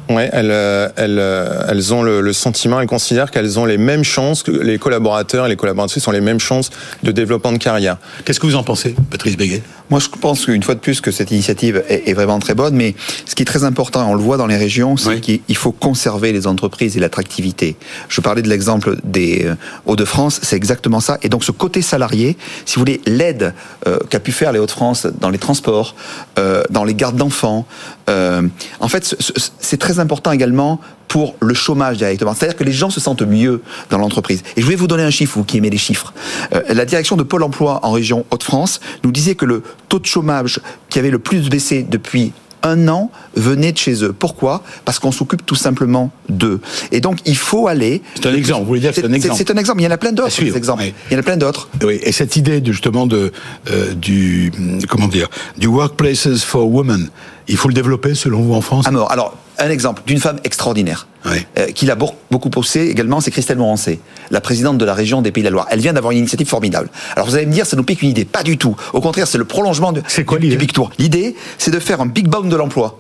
Ouais, 0.10 0.30
elles, 0.32 0.52
euh, 0.52 0.90
elles, 0.96 1.22
elles 1.70 1.94
ont 1.94 2.04
le, 2.04 2.34
sentiment, 2.34 2.80
elles 2.82 2.88
considèrent 2.88 3.32
qu'elles 3.32 3.60
ont 3.60 3.66
les 3.66 3.78
mêmes 3.78 4.04
chances 4.04 4.44
que 4.44 4.52
les 4.52 4.78
collaborateurs 4.78 5.46
et 5.46 5.50
les 5.50 5.56
collaboratrices 5.56 6.08
ont 6.08 6.12
les 6.12 6.22
mêmes 6.22 6.40
chances 6.40 6.70
de 7.04 7.12
développement 7.12 7.52
de 7.52 7.58
carrière. 7.58 7.98
Qu'est-ce 8.24 8.40
que 8.40 8.48
vous 8.48 8.56
en 8.56 8.64
pensez, 8.64 8.96
Patrice 9.10 9.38
Béguet? 9.38 9.62
Moi, 9.92 10.00
je 10.00 10.08
pense 10.08 10.46
qu'une 10.46 10.64
fois 10.64 10.74
de 10.74 10.80
plus 10.80 11.00
que 11.00 11.12
cette 11.12 11.30
initiative 11.30 11.84
est, 11.88 12.10
est, 12.10 12.14
vraiment 12.14 12.40
très 12.40 12.56
bonne, 12.56 12.76
mais 12.76 12.96
ce 13.26 13.36
qui 13.36 13.44
est 13.44 13.46
très 13.46 13.64
important, 13.64 14.10
on 14.10 14.16
le 14.16 14.22
voit 14.22 14.38
dans 14.38 14.48
les 14.48 14.58
régions, 14.58 14.98
c'est 14.98 15.22
qu'il 15.22 15.56
faut 15.56 15.72
conserver 15.72 16.32
les 16.32 16.48
entreprises 16.48 16.98
et 16.98 17.00
l'attractivité. 17.00 17.76
Je 18.10 18.22
parlais 18.22 18.42
de 18.42 18.50
l'exemple 18.50 18.98
des 19.04 19.46
euh, 19.46 19.56
Hauts-de-France, 19.86 20.40
c'est 20.42 20.56
exactement 20.56 21.00
ça. 21.00 21.20
Et 21.22 21.30
donc, 21.30 21.44
ce 21.44 21.52
côté 21.52 21.82
salarié, 21.82 22.36
si 22.66 22.76
vous 22.76 22.82
voulez, 22.82 23.02
l'aide 23.06 23.54
euh, 23.88 24.00
qu'a 24.16 24.22
pu 24.22 24.32
faire 24.32 24.54
les 24.54 24.60
Hauts-de-France 24.60 25.08
dans 25.20 25.30
les 25.30 25.38
transports, 25.38 25.94
euh, 26.40 26.64
dans 26.70 26.86
les 26.86 26.96
gardes 26.96 27.18
d'enfants. 27.18 27.66
Euh, 28.10 28.48
en 28.80 28.88
fait, 28.88 29.14
c'est 29.60 29.78
très 29.78 30.00
important 30.00 30.32
également 30.32 30.80
pour 31.10 31.36
le 31.42 31.54
chômage 31.54 31.98
directement. 31.98 32.34
C'est-à-dire 32.34 32.56
que 32.56 32.64
les 32.64 32.72
gens 32.72 32.90
se 32.90 33.02
sentent 33.02 33.24
mieux 33.24 33.62
dans 33.90 33.98
l'entreprise. 33.98 34.42
Et 34.56 34.62
je 34.62 34.68
vais 34.68 34.76
vous 34.76 34.88
donner 34.88 35.04
un 35.04 35.10
chiffre, 35.10 35.38
vous 35.38 35.44
qui 35.44 35.58
aimez 35.58 35.70
les 35.70 35.78
chiffres. 35.78 36.14
Euh, 36.54 36.62
la 36.70 36.86
direction 36.86 37.18
de 37.18 37.24
Pôle 37.24 37.44
Emploi 37.44 37.82
en 37.84 37.92
région 37.92 38.26
Hauts-de-France 38.32 38.80
nous 39.04 39.12
disait 39.12 39.36
que 39.36 39.44
le 39.44 39.64
taux 39.90 40.00
de 40.00 40.06
chômage 40.06 40.62
qui 40.88 40.98
avait 40.98 41.12
le 41.12 41.20
plus 41.20 41.50
baissé 41.50 41.84
depuis 41.84 42.32
un 42.66 42.88
an 42.88 43.12
venaient 43.36 43.72
de 43.72 43.78
chez 43.78 44.04
eux. 44.04 44.12
Pourquoi? 44.12 44.64
Parce 44.84 45.00
qu'on 45.00 45.12
s'occupe 45.12 45.46
tout 45.46 45.56
simplement 45.56 46.12
d'eux. 46.28 46.60
Et 46.92 47.00
donc, 47.00 47.20
il 47.26 47.38
faut 47.38 47.68
aller. 47.68 48.02
C'est 48.16 48.26
un 48.28 48.34
exemple. 48.34 48.62
Vous 48.62 48.68
voulez 48.68 48.82
dire 48.82 48.92
c'est 48.94 49.06
un 49.06 49.14
exemple 49.14 49.36
C'est 49.38 49.52
un 49.52 49.58
exemple. 49.58 49.80
Il 49.82 49.84
y 49.86 49.88
en 49.88 49.92
a 49.92 49.98
plein 49.98 50.12
d'autres. 50.12 50.42
exemples. 50.58 50.84
Il 51.10 51.14
y 51.14 51.16
en 51.16 51.20
a 51.20 51.24
plein 51.24 51.38
d'autres. 51.38 51.70
Oui. 51.84 52.00
Et 52.02 52.12
cette 52.12 52.36
idée 52.36 52.60
de, 52.60 52.72
justement 52.72 53.06
de 53.08 53.32
euh, 53.70 53.94
du 53.94 54.52
comment 54.90 55.08
dire? 55.08 55.30
Du 55.58 55.68
workplaces 55.68 56.44
for 56.44 56.68
women, 56.68 57.10
il 57.48 57.58
faut 57.58 57.68
le 57.68 57.74
développer 57.74 58.16
selon 58.16 58.42
vous 58.42 58.54
en 58.54 58.62
France? 58.62 58.88
Alors, 58.88 59.12
alors 59.12 59.38
un 59.58 59.70
exemple 59.70 60.04
d'une 60.06 60.20
femme 60.20 60.40
extraordinaire, 60.44 61.08
euh, 61.26 61.68
qui 61.74 61.86
l'a 61.86 61.96
beaucoup 61.96 62.50
poussé 62.50 62.82
également, 62.82 63.22
c'est 63.22 63.32
Christelle 63.32 63.58
Morancé, 63.58 64.00
la 64.32 64.42
présidente 64.42 64.78
de 64.78 64.86
la 64.86 64.94
région 64.94 65.22
des 65.22 65.32
Pays 65.32 65.44
de 65.44 65.48
la 65.48 65.52
Loire. 65.52 65.68
Elle 65.70 65.80
vient 65.80 65.94
d'avoir 65.94 66.12
une 66.12 66.20
initiative 66.20 66.48
formidable. 66.48 66.90
Alors 67.16 67.28
vous 67.28 67.36
allez 67.36 67.46
me 67.46 67.52
dire, 67.52 67.66
ça 67.66 67.78
nous 67.78 67.84
pique 67.84 68.02
une 68.02 68.10
idée. 68.10 68.26
Pas 68.26 68.44
du 68.44 68.58
tout. 68.58 68.76
Au 68.94 69.02
contraire, 69.02 69.28
c'est 69.28 69.38
le 69.38 69.46
prolongement 69.46 69.92
de, 69.92 70.02
quoi, 70.26 70.38
du, 70.38 70.50
du 70.50 70.58
Big 70.58 70.72
Tour. 70.72 70.92
L'idée, 70.98 71.36
c'est 71.58 71.72
de 71.72 71.80
faire 71.80 72.02
un 72.02 72.06
Big 72.06 72.28
Bang 72.28 72.48
de 72.48 72.56
l'emploi. 72.56 73.00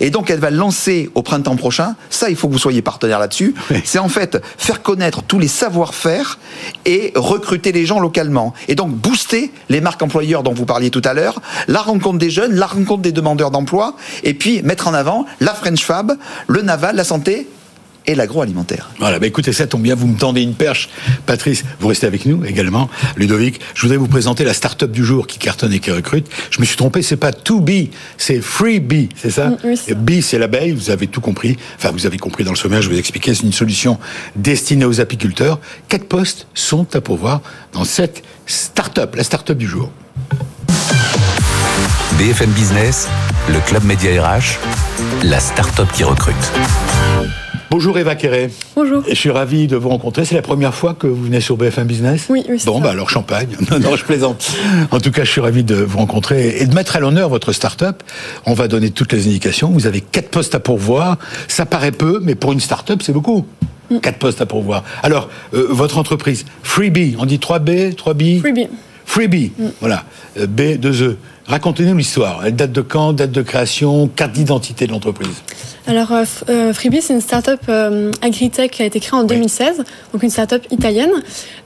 Et 0.00 0.10
donc 0.10 0.30
elle 0.30 0.40
va 0.40 0.50
lancer 0.50 1.10
au 1.14 1.22
printemps 1.22 1.56
prochain, 1.56 1.94
ça 2.10 2.28
il 2.28 2.36
faut 2.36 2.48
que 2.48 2.52
vous 2.52 2.58
soyez 2.58 2.82
partenaire 2.82 3.18
là-dessus, 3.18 3.54
c'est 3.84 3.98
en 3.98 4.08
fait 4.08 4.38
faire 4.58 4.82
connaître 4.82 5.22
tous 5.22 5.38
les 5.38 5.48
savoir-faire 5.48 6.38
et 6.84 7.12
recruter 7.14 7.72
les 7.72 7.86
gens 7.86 8.00
localement. 8.00 8.52
Et 8.68 8.74
donc 8.74 8.90
booster 8.90 9.52
les 9.68 9.80
marques 9.80 10.02
employeurs 10.02 10.42
dont 10.42 10.54
vous 10.54 10.66
parliez 10.66 10.90
tout 10.90 11.02
à 11.04 11.14
l'heure, 11.14 11.40
la 11.68 11.80
rencontre 11.80 12.18
des 12.18 12.30
jeunes, 12.30 12.54
la 12.54 12.66
rencontre 12.66 13.02
des 13.02 13.12
demandeurs 13.12 13.50
d'emploi, 13.50 13.96
et 14.24 14.34
puis 14.34 14.62
mettre 14.62 14.88
en 14.88 14.94
avant 14.94 15.24
la 15.40 15.54
French 15.54 15.84
Fab, 15.84 16.16
le 16.48 16.62
naval, 16.62 16.96
la 16.96 17.04
santé 17.04 17.46
et 18.06 18.14
l'agroalimentaire. 18.14 18.90
Voilà, 18.98 19.18
bah 19.18 19.26
écoutez, 19.26 19.52
ça 19.52 19.66
tombe 19.66 19.82
bien, 19.82 19.94
vous 19.94 20.06
me 20.06 20.18
tendez 20.18 20.42
une 20.42 20.54
perche. 20.54 20.88
Patrice, 21.26 21.64
vous 21.80 21.88
restez 21.88 22.06
avec 22.06 22.26
nous 22.26 22.44
également. 22.44 22.88
Ludovic, 23.16 23.60
je 23.74 23.82
voudrais 23.82 23.96
vous 23.96 24.08
présenter 24.08 24.44
la 24.44 24.54
start-up 24.54 24.90
du 24.90 25.04
jour 25.04 25.26
qui 25.26 25.38
cartonne 25.38 25.72
et 25.72 25.78
qui 25.78 25.90
recrute. 25.90 26.26
Je 26.50 26.60
me 26.60 26.64
suis 26.64 26.76
trompé, 26.76 27.02
c'est 27.02 27.16
pas 27.16 27.30
2B, 27.30 27.90
c'est 28.16 28.40
Free 28.40 28.80
Bee, 28.80 29.08
c'est 29.16 29.30
ça 29.30 29.50
mm, 29.50 29.56
oui, 29.64 29.78
Bee, 29.96 30.22
c'est 30.22 30.38
l'abeille, 30.38 30.72
vous 30.72 30.90
avez 30.90 31.06
tout 31.06 31.20
compris. 31.20 31.56
Enfin, 31.76 31.90
vous 31.90 32.06
avez 32.06 32.18
compris 32.18 32.44
dans 32.44 32.52
le 32.52 32.56
sommaire, 32.56 32.82
je 32.82 32.88
vais 32.88 32.94
vous 32.94 33.00
expliquer, 33.00 33.34
c'est 33.34 33.44
une 33.44 33.52
solution 33.52 33.98
destinée 34.36 34.84
aux 34.84 35.00
apiculteurs. 35.00 35.60
Quatre 35.88 36.06
postes 36.06 36.46
sont 36.54 36.94
à 36.94 37.00
pourvoir 37.00 37.40
dans 37.72 37.84
cette 37.84 38.22
start-up, 38.46 39.14
la 39.16 39.24
start-up 39.24 39.56
du 39.56 39.66
jour. 39.66 39.90
BFM 42.18 42.50
Business, 42.50 43.08
le 43.48 43.58
Club 43.60 43.84
Média 43.84 44.22
RH, 44.22 44.58
la 45.24 45.40
start-up 45.40 45.88
qui 45.92 46.04
recrute. 46.04 46.36
Bonjour 47.72 47.98
Eva 47.98 48.16
Quéré. 48.16 48.50
Bonjour. 48.76 49.02
Je 49.08 49.14
suis 49.14 49.30
ravi 49.30 49.66
de 49.66 49.76
vous 49.76 49.88
rencontrer. 49.88 50.26
C'est 50.26 50.34
la 50.34 50.42
première 50.42 50.74
fois 50.74 50.92
que 50.92 51.06
vous 51.06 51.24
venez 51.24 51.40
sur 51.40 51.56
BFM 51.56 51.86
Business 51.86 52.26
Oui, 52.28 52.44
oui. 52.46 52.62
Bon, 52.66 52.82
bah 52.82 52.90
alors 52.90 53.08
champagne. 53.08 53.48
non, 53.70 53.78
non, 53.78 53.96
je 53.96 54.04
plaisante. 54.04 54.52
En 54.90 55.00
tout 55.00 55.10
cas, 55.10 55.24
je 55.24 55.30
suis 55.30 55.40
ravi 55.40 55.64
de 55.64 55.76
vous 55.76 55.96
rencontrer 55.96 56.58
et 56.60 56.66
de 56.66 56.74
mettre 56.74 56.96
à 56.96 57.00
l'honneur 57.00 57.30
votre 57.30 57.52
start-up. 57.52 58.02
On 58.44 58.52
va 58.52 58.68
donner 58.68 58.90
toutes 58.90 59.14
les 59.14 59.26
indications. 59.26 59.70
Vous 59.70 59.86
avez 59.86 60.02
quatre 60.02 60.28
postes 60.28 60.54
à 60.54 60.60
pourvoir. 60.60 61.16
Ça 61.48 61.64
paraît 61.64 61.92
peu, 61.92 62.20
mais 62.22 62.34
pour 62.34 62.52
une 62.52 62.60
start-up, 62.60 63.00
c'est 63.02 63.14
beaucoup. 63.14 63.46
Mm. 63.90 64.00
Quatre 64.00 64.18
postes 64.18 64.42
à 64.42 64.46
pourvoir. 64.46 64.84
Alors, 65.02 65.30
euh, 65.54 65.66
votre 65.70 65.96
entreprise, 65.96 66.44
Freebie, 66.62 67.16
on 67.18 67.24
dit 67.24 67.38
3B, 67.38 67.94
3B 67.94 68.40
Freebie. 68.40 68.68
Freebie, 69.12 69.52
voilà, 69.80 70.04
euh, 70.38 70.46
B2E. 70.46 71.16
Racontez-nous 71.44 71.94
l'histoire. 71.94 72.46
Elle 72.46 72.56
date 72.56 72.72
de 72.72 72.80
quand 72.80 73.12
Date 73.12 73.30
de 73.30 73.42
création 73.42 74.08
Carte 74.08 74.32
d'identité 74.32 74.86
de 74.86 74.92
l'entreprise 74.92 75.42
Alors, 75.86 76.12
euh, 76.12 76.24
euh, 76.48 76.72
Freebie, 76.72 77.02
c'est 77.02 77.12
une 77.12 77.20
start-up 77.20 77.60
euh, 77.68 78.10
agritech 78.22 78.70
qui 78.70 78.82
a 78.82 78.86
été 78.86 79.00
créée 79.00 79.20
en 79.20 79.24
2016, 79.24 79.84
donc 80.14 80.22
une 80.22 80.30
start-up 80.30 80.64
italienne, 80.70 81.10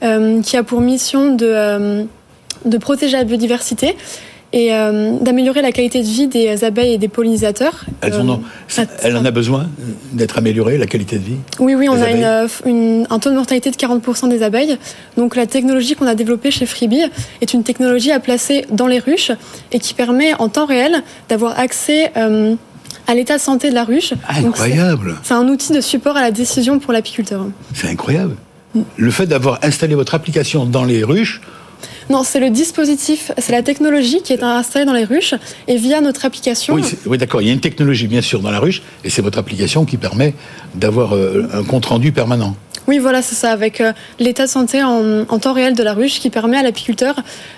euh, 0.03 0.41
qui 0.41 0.57
a 0.57 0.63
pour 0.63 0.81
mission 0.81 1.35
de, 1.35 2.05
de 2.65 2.77
protéger 2.79 3.15
la 3.15 3.23
biodiversité 3.23 3.95
et 4.53 4.73
euh, 4.73 5.17
d'améliorer 5.19 5.61
la 5.61 5.71
qualité 5.71 5.99
de 6.01 6.07
vie 6.07 6.27
des 6.27 6.63
abeilles 6.63 6.93
et 6.93 6.97
des 6.97 7.09
pollinisateurs. 7.09 7.85
Elles 8.01 8.13
Euh, 8.13 8.21
en 8.21 8.41
Elle 9.03 9.17
en 9.17 9.25
a 9.25 9.31
besoin 9.31 9.67
d'être 10.13 10.37
améliorée, 10.37 10.77
la 10.77 10.85
qualité 10.87 11.17
de 11.17 11.23
vie 11.23 11.37
Oui, 11.59 11.75
oui, 11.75 11.89
on 11.89 12.01
a 12.01 12.09
une, 12.09 12.23
euh, 12.23 12.47
une- 12.65 13.05
un 13.09 13.19
taux 13.19 13.29
de 13.29 13.35
mortalité 13.35 13.71
de 13.71 13.75
40% 13.75 14.27
des 14.29 14.43
abeilles. 14.43 14.77
Donc 15.17 15.35
la 15.35 15.47
technologie 15.47 15.95
qu'on 15.95 16.07
a 16.07 16.15
développée 16.15 16.51
chez 16.51 16.65
Freebie 16.65 17.03
est 17.41 17.53
une 17.53 17.63
technologie 17.63 18.11
à 18.11 18.19
placer 18.19 18.65
dans 18.71 18.87
les 18.87 18.99
ruches 18.99 19.31
et 19.71 19.79
qui 19.79 19.93
permet 19.93 20.33
en 20.39 20.47
temps 20.49 20.65
réel 20.65 21.03
d'avoir 21.29 21.59
accès 21.59 22.11
euh, 22.15 22.55
à 23.07 23.15
l'état 23.15 23.35
de 23.37 23.41
santé 23.41 23.69
de 23.69 23.75
la 23.75 23.83
ruche. 23.83 24.13
C'est- 24.33 24.45
Incroyable 24.45 25.15
C'est 25.23 25.33
un 25.33 25.47
outil 25.49 25.73
de 25.73 25.81
support 25.81 26.15
à 26.17 26.21
la 26.21 26.31
décision 26.31 26.79
pour 26.79 26.93
l'apiculteur. 26.93 27.45
C'est 27.73 27.89
incroyable. 27.89 28.35
Le 28.95 29.11
fait 29.11 29.25
d'avoir 29.25 29.59
installé 29.63 29.95
votre 29.95 30.13
application 30.13 30.65
dans 30.65 30.83
les 30.83 31.03
ruches, 31.03 31.41
Non, 32.09 32.23
c'est 32.23 32.39
le 32.39 32.49
dispositif, 32.49 33.31
c'est 33.37 33.51
la 33.51 33.63
technologie 33.63 34.21
qui 34.21 34.33
est 34.33 34.43
installée 34.43 34.85
dans 34.85 34.93
les 34.93 35.03
ruches 35.03 35.35
et 35.67 35.75
via 35.75 36.01
notre 36.01 36.25
application. 36.25 36.77
oui, 37.05 37.17
d'accord, 37.17 37.41
il 37.41 37.47
y 37.47 37.49
a 37.49 37.53
une 37.53 37.59
technologie 37.59 38.07
bien 38.07 38.21
sûr 38.21 38.39
dans 38.39 38.51
la 38.51 38.59
ruche, 38.59 38.81
et 39.03 39.09
c'est 39.09 39.21
votre 39.21 39.37
application 39.37 39.85
qui 39.85 39.97
permet 39.97 40.33
d'avoir 40.75 41.15
euh, 41.15 41.47
un 41.53 41.63
compte 41.63 41.85
rendu 41.85 42.11
permanent. 42.11 42.55
Oui, 42.87 42.99
voilà, 42.99 43.21
c'est 43.21 43.35
ça, 43.35 43.51
avec 43.51 43.81
euh, 43.81 43.91
l'état 44.17 44.45
de 44.45 44.49
santé 44.49 44.81
en, 44.81 45.25
en 45.27 45.39
temps 45.39 45.51
réel 45.51 45.75
de 45.75 45.83
la 45.83 45.93
ruche 45.93 46.21
qui 46.21 46.29
permet 46.29 46.55
à 46.55 46.63
l'apiculteur 46.63 47.15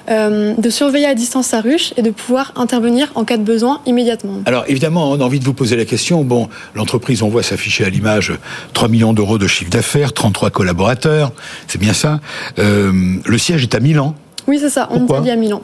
euh, 0.09 0.55
de 0.57 0.69
surveiller 0.71 1.05
à 1.05 1.13
distance 1.13 1.47
sa 1.47 1.61
ruche 1.61 1.93
et 1.97 2.01
de 2.01 2.09
pouvoir 2.09 2.51
intervenir 2.55 3.11
en 3.13 3.25
cas 3.25 3.37
de 3.37 3.43
besoin 3.43 3.81
immédiatement. 3.85 4.41
Alors 4.45 4.65
évidemment, 4.67 5.11
on 5.11 5.21
a 5.21 5.23
envie 5.23 5.39
de 5.39 5.45
vous 5.45 5.53
poser 5.53 5.75
la 5.75 5.85
question. 5.85 6.23
Bon, 6.23 6.49
l'entreprise, 6.73 7.21
on 7.21 7.29
voit 7.29 7.43
s'afficher 7.43 7.85
à 7.85 7.89
l'image 7.89 8.33
3 8.73 8.87
millions 8.87 9.13
d'euros 9.13 9.37
de 9.37 9.45
chiffre 9.45 9.69
d'affaires, 9.69 10.13
33 10.13 10.49
collaborateurs, 10.49 11.31
c'est 11.67 11.79
bien 11.79 11.93
ça. 11.93 12.19
Euh, 12.57 12.91
le 13.23 13.37
siège 13.37 13.61
est 13.61 13.75
à 13.75 13.79
Milan. 13.79 14.15
Oui, 14.49 14.57
c'est 14.59 14.69
ça, 14.69 14.87
en 14.89 14.97
Pourquoi 14.97 15.17
Italie 15.17 15.31
à 15.31 15.35
Milan. 15.35 15.61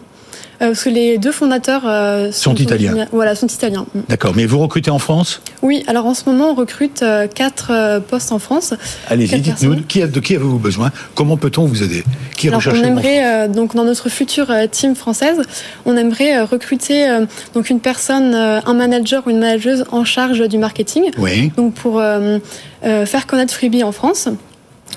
Euh, 0.61 0.67
parce 0.67 0.83
que 0.83 0.89
les 0.89 1.17
deux 1.17 1.31
fondateurs 1.31 1.81
euh, 1.85 2.31
Sont 2.31 2.53
italiens. 2.53 3.07
Voilà, 3.11 3.33
sont 3.33 3.47
italiens. 3.47 3.87
Mm. 3.95 3.99
D'accord, 4.07 4.33
mais 4.35 4.45
vous 4.45 4.59
recrutez 4.59 4.91
en 4.91 4.99
France? 4.99 5.41
Oui, 5.63 5.83
alors 5.87 6.05
en 6.05 6.13
ce 6.13 6.29
moment, 6.29 6.51
on 6.51 6.53
recrute 6.53 7.01
euh, 7.01 7.27
quatre 7.27 7.99
postes 8.07 8.31
en 8.31 8.37
France. 8.37 8.75
Allez-y, 9.09 9.41
dites-nous, 9.41 9.81
qui 9.87 10.01
de 10.01 10.19
qui 10.19 10.35
avez-vous 10.35 10.59
besoin? 10.59 10.91
Comment 11.15 11.35
peut-on 11.35 11.65
vous 11.65 11.81
aider? 11.81 12.03
Qui 12.37 12.49
Alors, 12.49 12.61
on 12.67 12.83
aimerait 12.83 13.49
donc 13.49 13.73
dans 13.73 13.85
notre 13.85 14.07
future 14.07 14.53
team 14.69 14.95
française, 14.95 15.41
on 15.85 15.97
aimerait 15.97 16.41
recruter 16.43 17.07
donc 17.55 17.71
une 17.71 17.79
personne, 17.79 18.35
un 18.35 18.73
manager 18.73 19.23
ou 19.25 19.31
une 19.31 19.39
manageuse 19.39 19.83
en 19.91 20.05
charge 20.05 20.47
du 20.47 20.59
marketing. 20.59 21.05
Oui. 21.17 21.51
Donc 21.57 21.73
pour 21.73 22.01
faire 22.81 23.27
connaître 23.27 23.53
Freebie 23.53 23.83
en 23.83 23.91
France. 23.91 24.29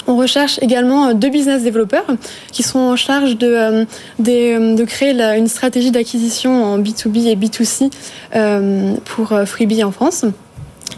On 0.08 0.16
recherche 0.16 0.58
également 0.62 1.08
euh, 1.08 1.12
deux 1.12 1.28
business 1.28 1.62
développeurs 1.62 2.06
qui 2.50 2.62
sont 2.62 2.78
en 2.78 2.96
charge 2.96 3.36
de, 3.36 3.46
euh, 3.46 3.84
euh, 4.26 4.86
créer 4.86 5.12
une 5.36 5.48
stratégie 5.48 5.90
d'acquisition 5.90 6.64
en 6.64 6.78
B2B 6.78 7.26
et 7.26 7.36
B2C 7.36 7.92
euh, 8.34 8.94
pour 9.04 9.38
Freebie 9.44 9.84
en 9.84 9.92
France. 9.92 10.24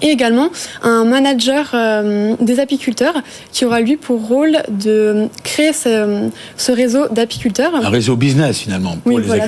Et 0.02 0.06
également 0.08 0.50
un 0.82 1.04
manager 1.04 1.70
euh, 1.74 2.34
des 2.40 2.58
apiculteurs 2.60 3.14
qui 3.52 3.64
aura 3.64 3.80
lui 3.80 3.96
pour 3.96 4.26
rôle 4.26 4.58
de 4.70 5.28
créer 5.44 5.72
ce, 5.72 6.28
ce 6.56 6.72
réseau 6.72 7.08
d'apiculteurs. 7.10 7.74
Un 7.74 7.88
réseau 7.90 8.16
business 8.16 8.58
finalement 8.60 8.96
pour 8.96 9.14
Oui, 9.14 9.22
les 9.22 9.26
voilà. 9.28 9.46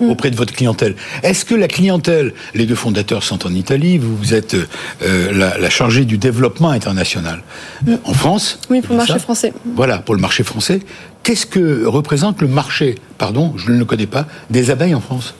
Mm. 0.00 0.10
auprès 0.10 0.30
de 0.30 0.36
votre 0.36 0.52
clientèle. 0.52 0.94
Est-ce 1.22 1.44
que 1.44 1.54
la 1.54 1.66
clientèle, 1.68 2.32
les 2.54 2.66
deux 2.66 2.74
fondateurs 2.74 3.22
sont 3.24 3.46
en 3.46 3.54
Italie, 3.54 3.98
vous 3.98 4.32
êtes 4.34 4.54
euh, 4.54 5.32
la, 5.32 5.58
la 5.58 5.70
chargée 5.70 6.04
du 6.04 6.18
développement 6.18 6.70
international 6.70 7.42
Euh, 7.88 7.96
en 8.04 8.12
France 8.14 8.58
Oui, 8.70 8.80
pour 8.82 8.92
le 8.92 8.98
marché 8.98 9.12
ça 9.14 9.18
français. 9.18 9.52
Voilà, 9.74 9.98
pour 9.98 10.14
le 10.14 10.20
marché 10.20 10.44
français. 10.44 10.80
Qu'est-ce 11.22 11.46
que 11.46 11.84
représente 11.84 12.40
le 12.40 12.48
marché, 12.48 12.94
pardon, 13.18 13.52
je 13.56 13.70
ne 13.72 13.78
le 13.78 13.84
connais 13.84 14.06
pas, 14.06 14.26
des 14.50 14.70
abeilles 14.70 14.94
en 14.94 15.00
France? 15.00 15.34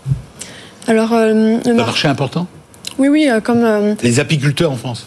Alors, 0.87 1.13
euh, 1.13 1.59
le 1.65 1.75
mar- 1.75 1.87
marché 1.87 2.09
important? 2.09 2.47
Oui, 2.99 3.09
oui, 3.09 3.29
euh, 3.29 3.41
comme 3.41 3.63
euh, 3.65 3.95
Les 4.03 4.21
apiculteurs 4.21 4.71
en 4.73 4.77
France 4.77 5.07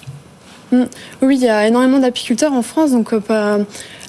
Oui, 0.72 1.36
il 1.38 1.41
y 1.43 1.50
a 1.50 1.67
énormément 1.67 2.00
d'apiculteurs 2.00 2.54
en 2.54 2.62
France, 2.62 2.91
donc 2.91 3.13
euh, 3.13 3.19
pas- 3.19 3.60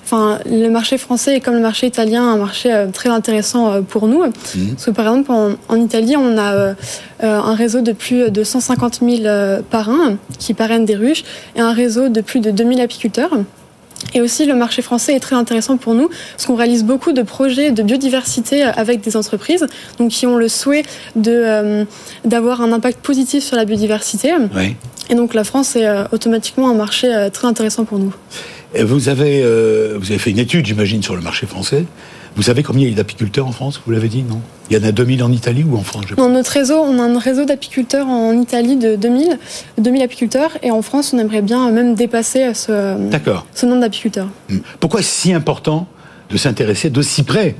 enfin, 0.02 0.38
le 0.46 0.68
marché 0.68 0.98
français 0.98 1.36
est 1.36 1.40
comme 1.40 1.54
le 1.54 1.60
marché 1.60 1.86
italien 1.86 2.22
un 2.24 2.36
marché 2.36 2.86
très 2.92 3.08
intéressant 3.08 3.82
pour 3.82 4.06
nous. 4.06 4.22
Parce 4.22 4.84
que 4.86 4.90
par 4.90 5.06
exemple, 5.06 5.32
en, 5.32 5.50
en 5.68 5.76
Italie, 5.76 6.14
on 6.16 6.36
a 6.38 6.74
un 7.22 7.54
réseau 7.54 7.80
de 7.80 7.92
plus 7.92 8.30
de 8.30 8.44
150 8.44 9.00
000 9.00 9.22
euh, 9.24 9.60
parrains 9.70 10.16
qui 10.38 10.52
parrainent 10.54 10.84
des 10.84 10.94
ruches 10.96 11.24
et 11.56 11.60
un 11.60 11.72
réseau 11.72 12.08
de 12.10 12.20
plus 12.20 12.40
de 12.40 12.50
2000 12.50 12.80
apiculteurs. 12.82 13.30
Et 14.12 14.20
aussi, 14.20 14.46
le 14.46 14.54
marché 14.54 14.82
français 14.82 15.14
est 15.14 15.20
très 15.20 15.36
intéressant 15.36 15.76
pour 15.76 15.94
nous, 15.94 16.08
parce 16.08 16.46
qu'on 16.46 16.54
réalise 16.54 16.84
beaucoup 16.84 17.12
de 17.12 17.22
projets 17.22 17.70
de 17.70 17.82
biodiversité 17.82 18.64
euh, 18.64 18.70
avec 18.76 19.00
des 19.00 19.16
entreprises, 19.16 19.66
donc 19.98 20.10
qui 20.10 20.26
ont 20.26 20.36
le 20.36 20.48
souhait 20.48 20.84
de 21.16 21.32
euh, 21.32 21.84
d'avoir 22.24 22.60
un 22.60 22.72
impact 22.72 23.00
positif 23.00 23.42
sur 23.42 23.56
la 23.56 23.64
biodiversité. 23.64 24.32
Oui. 24.54 24.76
Et 25.10 25.14
donc, 25.14 25.34
la 25.34 25.44
France 25.44 25.76
est 25.76 25.86
euh, 25.86 26.04
automatiquement 26.12 26.70
un 26.70 26.74
marché 26.74 27.12
euh, 27.12 27.30
très 27.30 27.46
intéressant 27.46 27.84
pour 27.84 27.98
nous. 27.98 28.12
Et 28.74 28.82
Vous 28.82 29.08
avez, 29.08 29.42
vous 29.96 30.10
avez 30.10 30.18
fait 30.18 30.30
une 30.30 30.40
étude, 30.40 30.66
j'imagine, 30.66 31.00
sur 31.00 31.14
le 31.14 31.22
marché 31.22 31.46
français. 31.46 31.84
Vous 32.36 32.42
savez 32.42 32.62
combien 32.62 32.86
il 32.86 32.90
y 32.90 32.92
a 32.92 32.96
d'apiculteurs 32.96 33.46
en 33.46 33.52
France 33.52 33.80
Vous 33.86 33.92
l'avez 33.92 34.08
dit, 34.08 34.22
non? 34.22 34.40
Il 34.70 34.76
y 34.76 34.80
en 34.80 34.84
a 34.86 34.92
2000 34.92 35.22
en 35.22 35.30
Italie 35.30 35.62
ou 35.62 35.76
en 35.76 35.82
France. 35.82 36.06
Dans 36.16 36.28
notre 36.28 36.50
réseau, 36.50 36.76
on 36.76 36.98
a 36.98 37.02
un 37.02 37.18
réseau 37.18 37.44
d'apiculteurs 37.44 38.08
en 38.08 38.32
Italie 38.32 38.76
de 38.76 38.96
2000, 38.96 39.38
2000 39.78 40.02
apiculteurs, 40.02 40.50
et 40.62 40.70
en 40.70 40.82
France, 40.82 41.12
on 41.14 41.18
aimerait 41.18 41.42
bien 41.42 41.70
même 41.70 41.94
dépasser 41.94 42.52
ce, 42.54 42.96
D'accord. 43.10 43.46
ce 43.54 43.66
nombre 43.66 43.82
d'apiculteurs. 43.82 44.28
Hmm. 44.48 44.58
Pourquoi 44.80 45.02
c'est 45.02 45.28
si 45.28 45.32
important 45.32 45.86
de 46.30 46.36
s'intéresser 46.36 46.90
d'aussi 46.90 47.22
près 47.22 47.54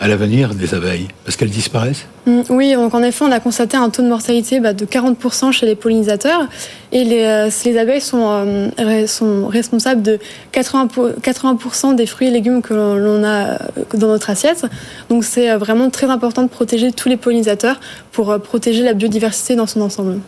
à 0.00 0.08
l'avenir 0.08 0.54
des 0.54 0.74
abeilles 0.74 1.08
Parce 1.24 1.36
qu'elles 1.36 1.50
disparaissent? 1.50 2.06
Mm, 2.26 2.40
Oui, 2.50 2.74
donc 2.74 2.94
en 2.94 3.02
effet, 3.02 3.24
on 3.24 3.30
a 3.30 3.38
constaté 3.40 3.76
un 3.76 3.88
taux 3.90 4.02
de 4.02 4.08
mortalité 4.08 4.58
bah, 4.60 4.72
de 4.72 4.84
40% 4.84 5.52
chez 5.52 5.66
les 5.66 5.76
pollinisateurs, 5.76 6.48
et 6.92 7.04
les, 7.04 7.22
euh, 7.24 7.50
les 7.64 7.78
abeilles 7.78 8.00
sont, 8.00 8.26
euh, 8.80 9.06
sont 9.06 9.46
responsables 9.46 10.02
de 10.02 10.18
80%, 10.52 10.88
pour- 10.88 11.10
80 11.22 11.94
des 11.94 12.06
fruits 12.06 12.28
et 12.28 12.30
légumes 12.30 12.60
que 12.60 12.74
l'on 12.74 13.22
a 13.24 13.28
euh, 13.50 13.56
dans 13.94 14.08
notre 14.08 14.30
assiette. 14.30 14.66
Donc 15.10 15.24
c'est 15.24 15.54
vraiment 15.56 15.90
très 15.90 16.06
important 16.06 16.42
de 16.42 16.48
protéger 16.48 16.90
tous 16.92 17.08
les 17.08 17.16
pollinisateurs 17.16 17.78
pour 18.12 18.36
protéger 18.40 18.82
la 18.82 18.94
biodiversité 18.94 19.54
dans 19.56 19.66
son 19.66 19.80
ensemble. 19.80 20.18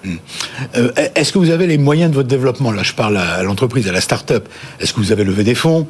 Euh, 0.77 0.91
Est-ce 1.15 1.33
que 1.33 1.39
vous 1.39 1.51
avez 1.51 1.67
les 1.67 1.79
moyens 1.79 2.11
de 2.11 2.15
votre 2.17 2.29
développement? 2.29 2.71
Là, 2.73 2.83
je 2.83 2.93
parle 2.93 3.17
à 3.17 3.43
l'entreprise, 3.43 3.89
à 3.89 3.93
la 3.93 4.01
start-up. 4.01 4.49
Est-ce 4.81 4.93
que 4.93 5.01
vous 5.01 5.13
avez 5.13 5.25
levé 5.25 5.45
des 5.45 5.55
fonds? 5.55 5.87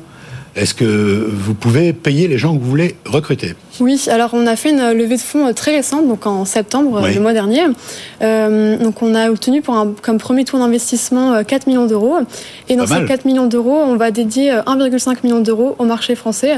Est-ce 0.56 0.72
que 0.74 1.28
vous 1.30 1.52
pouvez 1.54 1.92
payer 1.92 2.28
les 2.28 2.38
gens 2.38 2.56
que 2.56 2.62
vous 2.62 2.70
voulez 2.70 2.96
recruter? 3.04 3.54
Oui, 3.78 4.02
alors 4.10 4.30
on 4.32 4.46
a 4.46 4.56
fait 4.56 4.70
une 4.70 4.92
levée 4.92 5.16
de 5.16 5.20
fonds 5.20 5.46
euh, 5.48 5.52
très 5.52 5.76
récente, 5.76 6.08
donc 6.08 6.26
en 6.26 6.46
septembre, 6.46 6.96
euh, 6.96 7.02
Oui. 7.04 7.14
le 7.14 7.20
mois 7.20 7.34
dernier. 7.34 7.60
Euh, 8.22 8.78
donc 8.78 9.02
on 9.02 9.14
a 9.14 9.30
obtenu 9.30 9.60
pour 9.60 9.74
un, 9.74 9.92
comme 10.00 10.16
premier 10.18 10.44
tour 10.44 10.58
d'investissement 10.58 11.34
euh, 11.34 11.42
4 11.42 11.66
millions 11.66 11.86
d'euros. 11.86 12.16
Et 12.70 12.76
dans 12.76 12.86
ces 12.86 13.04
4 13.04 13.26
millions 13.26 13.46
d'euros, 13.46 13.76
on 13.84 13.96
va 13.96 14.10
dédier 14.10 14.50
euh, 14.50 14.62
1,5 14.62 15.16
million 15.24 15.40
d'euros 15.40 15.76
au 15.78 15.84
marché 15.84 16.14
français 16.14 16.54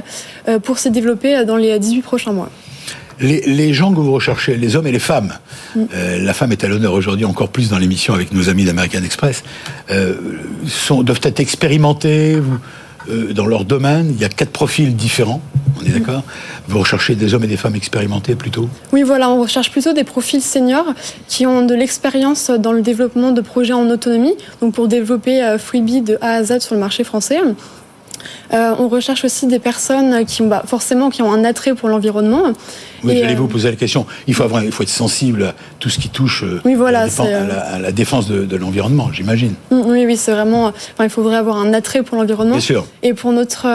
pour 0.62 0.78
se 0.78 0.88
développer 0.88 1.44
dans 1.44 1.56
les 1.56 1.76
18 1.78 2.02
prochains 2.02 2.32
mois. 2.32 2.50
les, 3.20 3.40
les 3.46 3.74
gens 3.74 3.92
que 3.92 3.98
vous 3.98 4.12
recherchez, 4.12 4.56
les 4.56 4.76
hommes 4.76 4.86
et 4.86 4.92
les 4.92 5.00
femmes, 5.00 5.32
euh, 5.76 6.18
la 6.20 6.34
femme 6.34 6.52
est 6.52 6.62
à 6.62 6.68
l'honneur 6.68 6.92
aujourd'hui 6.92 7.24
encore 7.24 7.48
plus 7.48 7.68
dans 7.70 7.78
l'émission 7.78 8.14
avec 8.14 8.32
nos 8.32 8.48
amis 8.48 8.64
d'American 8.64 9.02
Express, 9.02 9.42
euh, 9.90 10.14
sont, 10.68 11.02
doivent 11.02 11.20
être 11.24 11.40
expérimentés 11.40 12.36
vous, 12.38 12.58
euh, 13.10 13.32
dans 13.32 13.46
leur 13.46 13.64
domaine. 13.64 14.10
Il 14.10 14.20
y 14.20 14.24
a 14.24 14.28
quatre 14.28 14.50
profils 14.50 14.94
différents, 14.94 15.40
on 15.80 15.86
est 15.86 15.90
d'accord? 15.90 16.22
Vous 16.68 16.78
recherchez 16.78 17.14
des 17.14 17.34
hommes 17.34 17.44
et 17.44 17.48
des 17.48 17.56
femmes 17.56 17.76
expérimentés 17.76 18.34
plutôt? 18.34 18.68
Oui, 18.92 19.02
voilà, 19.02 19.30
on 19.30 19.40
recherche 19.40 19.70
plutôt 19.70 19.92
des 19.92 20.04
profils 20.04 20.42
seniors 20.42 20.92
qui 21.26 21.46
ont 21.46 21.64
de 21.64 21.74
l'expérience 21.74 22.50
dans 22.50 22.72
le 22.72 22.82
développement 22.82 23.32
de 23.32 23.40
projets 23.40 23.72
en 23.72 23.88
autonomie, 23.90 24.34
donc 24.60 24.74
pour 24.74 24.88
développer 24.88 25.42
euh, 25.42 25.58
Freebie 25.58 26.02
de 26.02 26.18
A 26.20 26.32
à 26.32 26.44
Z 26.44 26.60
sur 26.60 26.74
le 26.74 26.80
marché 26.80 27.04
français. 27.04 27.40
Euh, 28.52 28.74
on 28.78 28.88
recherche 28.88 29.24
aussi 29.24 29.46
des 29.46 29.58
personnes 29.58 30.24
qui 30.26 30.42
ont 30.42 30.48
bah, 30.48 30.62
forcément 30.66 31.10
qui 31.10 31.22
ont 31.22 31.32
un 31.32 31.44
attrait 31.44 31.74
pour 31.74 31.88
l'environnement. 31.88 32.42
Oui, 33.04 33.16
j'allais 33.18 33.34
euh, 33.34 33.36
vous 33.36 33.46
poser 33.46 33.70
la 33.70 33.76
question. 33.76 34.06
Il 34.26 34.34
faut, 34.34 34.42
avoir, 34.42 34.64
il 34.64 34.72
faut 34.72 34.82
être 34.82 34.88
sensible 34.88 35.44
à 35.44 35.54
tout 35.78 35.88
ce 35.88 35.98
qui 35.98 36.08
touche 36.08 36.42
euh, 36.42 36.60
Oui, 36.64 36.74
voilà, 36.74 37.00
à, 37.00 37.04
la 37.04 37.08
défense, 37.08 37.26
c'est, 37.26 37.34
à 37.34 37.46
la- 37.46 37.60
à 37.60 37.78
la 37.78 37.92
défense 37.92 38.28
de, 38.28 38.44
de 38.44 38.56
l'environnement, 38.56 39.10
j'imagine. 39.12 39.54
Mm, 39.70 39.80
Oui, 39.86 40.04
oui, 40.06 40.16
c'est 40.16 40.32
vraiment. 40.32 40.66
Enfin, 40.66 41.04
il 41.04 41.10
faudrait 41.10 41.36
avoir 41.36 41.56
un 41.58 41.72
attrait 41.74 42.02
pour 42.02 42.16
l'environnement. 42.16 42.52
Bien 42.56 42.60
sûr. 42.60 42.86
Et 43.02 43.14
pour 43.14 43.32
notre 43.32 43.66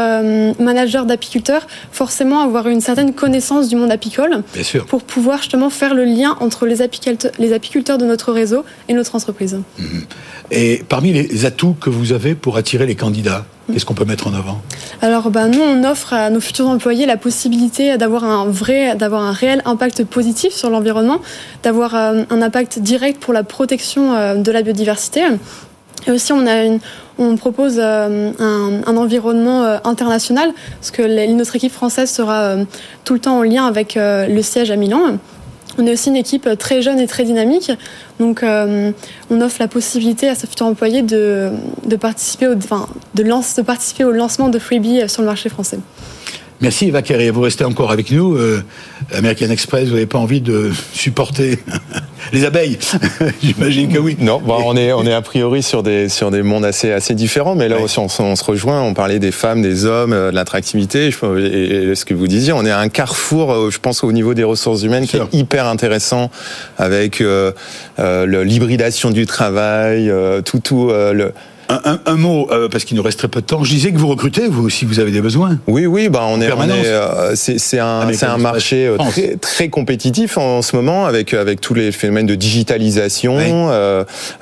manager 0.61 1.05
d'apiculteur, 1.05 1.67
forcément 1.91 2.41
avoir 2.41 2.67
une 2.67 2.81
certaine 2.81 3.13
connaissance 3.13 3.69
du 3.69 3.75
monde 3.75 3.91
apicole 3.91 4.43
Bien 4.53 4.63
sûr. 4.63 4.85
pour 4.85 5.03
pouvoir 5.03 5.37
justement 5.39 5.69
faire 5.69 5.93
le 5.93 6.03
lien 6.03 6.35
entre 6.39 6.65
les 6.65 6.81
apiculteurs, 6.81 7.31
les 7.39 7.53
apiculteurs 7.53 7.97
de 7.97 8.05
notre 8.05 8.31
réseau 8.33 8.63
et 8.89 8.93
notre 8.93 9.15
entreprise. 9.15 9.57
Et 10.51 10.83
parmi 10.89 11.13
les 11.13 11.45
atouts 11.45 11.75
que 11.79 11.89
vous 11.89 12.11
avez 12.11 12.35
pour 12.35 12.57
attirer 12.57 12.85
les 12.85 12.95
candidats, 12.95 13.45
Qu'est-ce 13.71 13.85
qu'on 13.85 13.93
peut 13.93 14.05
mettre 14.05 14.27
en 14.27 14.33
avant? 14.33 14.61
Alors, 15.01 15.29
bah, 15.29 15.47
nous, 15.47 15.61
on 15.61 15.83
offre 15.85 16.13
à 16.13 16.29
nos 16.29 16.41
futurs 16.41 16.67
employés 16.67 17.05
la 17.05 17.15
possibilité 17.15 17.97
d'avoir 17.97 18.25
un 18.25 18.45
vrai, 18.45 18.95
d'avoir 18.95 19.21
un 19.21 19.31
réel 19.31 19.61
impact 19.65 20.03
positif 20.03 20.53
sur 20.53 20.69
l'environnement, 20.69 21.19
d'avoir 21.63 21.95
euh, 21.95 22.23
un 22.29 22.41
impact 22.41 22.79
direct 22.79 23.21
pour 23.21 23.33
la 23.33 23.43
protection 23.43 24.13
euh, 24.13 24.35
de 24.35 24.51
la 24.51 24.63
biodiversité. 24.63 25.21
Et 26.07 26.11
aussi, 26.11 26.33
on, 26.33 26.45
a 26.45 26.77
on 27.17 27.37
propose 27.37 27.75
euh, 27.77 28.31
un, 28.37 28.97
environnement 28.97 29.63
international, 29.85 30.51
parce 30.79 30.91
que 30.91 31.31
notre 31.33 31.55
équipe 31.55 31.71
française 31.71 32.11
sera 32.11 32.55
tout 33.05 33.13
le 33.13 33.19
temps 33.19 33.37
en 33.37 33.43
lien 33.43 33.65
avec 33.65 33.97
le 33.97 34.41
siège 34.41 34.71
à 34.71 34.75
Milan. 34.75 35.19
On 35.77 35.87
est 35.87 35.91
aussi 35.91 36.09
une 36.09 36.15
équipe 36.15 36.47
très 36.59 36.81
jeune 36.81 36.99
et 36.99 37.07
très 37.07 37.23
dynamique, 37.23 37.71
donc 38.19 38.43
euh, 38.43 38.91
on 39.29 39.41
offre 39.41 39.57
la 39.59 39.67
possibilité 39.67 40.29
à 40.29 40.35
ses 40.35 40.45
futurs 40.47 40.67
employés 40.67 41.01
de, 41.01 41.51
de 41.85 41.95
participer, 41.95 42.47
au, 42.47 42.55
enfin, 42.55 42.87
de, 43.15 43.23
lance, 43.23 43.55
de 43.55 43.61
participer 43.63 44.03
au 44.03 44.11
lancement 44.11 44.49
de 44.49 44.59
Freebie 44.59 45.07
sur 45.09 45.21
le 45.21 45.27
marché 45.27 45.49
français. 45.49 45.79
Merci 46.63 46.87
Eva 46.87 47.01
Carré, 47.01 47.29
vous 47.29 47.41
restez 47.41 47.65
encore 47.65 47.91
avec 47.91 48.09
nous. 48.09 48.37
Euh, 48.37 48.63
American 49.13 49.49
Express, 49.49 49.89
vous 49.89 49.95
n'avez 49.95 50.05
pas 50.05 50.17
envie 50.17 50.39
de 50.39 50.71
supporter 50.93 51.59
les 52.31 52.45
abeilles 52.45 52.79
J'imagine 53.43 53.91
que 53.91 53.99
oui. 53.99 54.15
Non, 54.21 54.39
bon, 54.39 54.61
on 54.65 54.77
est 54.77 54.93
on 54.93 55.05
est 55.05 55.11
a 55.11 55.21
priori 55.21 55.61
sur 55.61 55.83
des 55.83 56.07
sur 56.07 56.31
des 56.31 56.41
mondes 56.41 56.63
assez 56.63 56.93
assez 56.93 57.15
différents, 57.15 57.55
mais 57.55 57.67
là 57.67 57.81
aussi 57.81 57.99
on, 57.99 58.07
on, 58.19 58.35
se 58.37 58.43
rejoint. 58.45 58.81
On 58.81 58.93
parlait 58.93 59.19
des 59.19 59.33
femmes, 59.33 59.61
des 59.61 59.83
hommes, 59.83 60.13
euh, 60.13 60.31
de 60.31 60.35
l'attractivité. 60.35 61.09
Et, 61.09 61.89
et, 61.89 61.95
ce 61.95 62.05
que 62.05 62.13
vous 62.13 62.27
disiez, 62.27 62.53
on 62.53 62.65
est 62.65 62.71
à 62.71 62.79
un 62.79 62.87
carrefour, 62.87 63.51
euh, 63.51 63.69
je 63.69 63.79
pense 63.79 64.01
au 64.05 64.13
niveau 64.13 64.33
des 64.33 64.45
ressources 64.45 64.83
humaines, 64.83 65.05
qui 65.05 65.17
est 65.17 65.33
hyper 65.33 65.67
intéressant 65.67 66.31
avec 66.77 67.19
euh, 67.19 67.51
euh, 67.99 68.45
l'hybridation 68.45 69.11
du 69.11 69.25
travail, 69.25 70.09
tout 70.45 70.59
tout 70.59 70.91
le 70.91 71.33
un, 71.69 71.81
un, 71.85 71.99
un, 72.05 72.15
mot, 72.15 72.47
euh, 72.51 72.67
parce 72.69 72.83
qu'il 72.85 72.97
nous 72.97 73.03
reste 73.03 73.19
très 73.19 73.27
peu 73.27 73.41
de 73.41 73.45
temps. 73.45 73.63
Je 73.63 73.71
disais 73.71 73.91
que 73.91 73.97
vous 73.97 74.07
recrutez, 74.07 74.47
vous 74.47 74.63
aussi, 74.63 74.85
vous 74.85 74.99
avez 74.99 75.11
des 75.11 75.21
besoins. 75.21 75.59
Oui, 75.67 75.85
oui, 75.85 76.09
bah 76.09 76.25
on 76.27 76.41
est, 76.41 76.49
euh, 76.49 77.33
c'est 77.35 77.79
un, 77.79 78.11
c'est 78.13 78.25
un 78.25 78.37
marché 78.37 78.87
euh, 78.87 78.97
très, 78.97 79.35
très 79.35 79.69
compétitif 79.69 80.37
en, 80.37 80.61
ce 80.61 80.75
moment 80.75 81.05
avec 81.05 81.33
avec 81.33 81.61
tous 81.61 81.73
les 81.73 81.91
phénomènes 81.91 82.25
de 82.25 82.35
digitalisation. 82.35 83.37
Oui. 83.37 83.43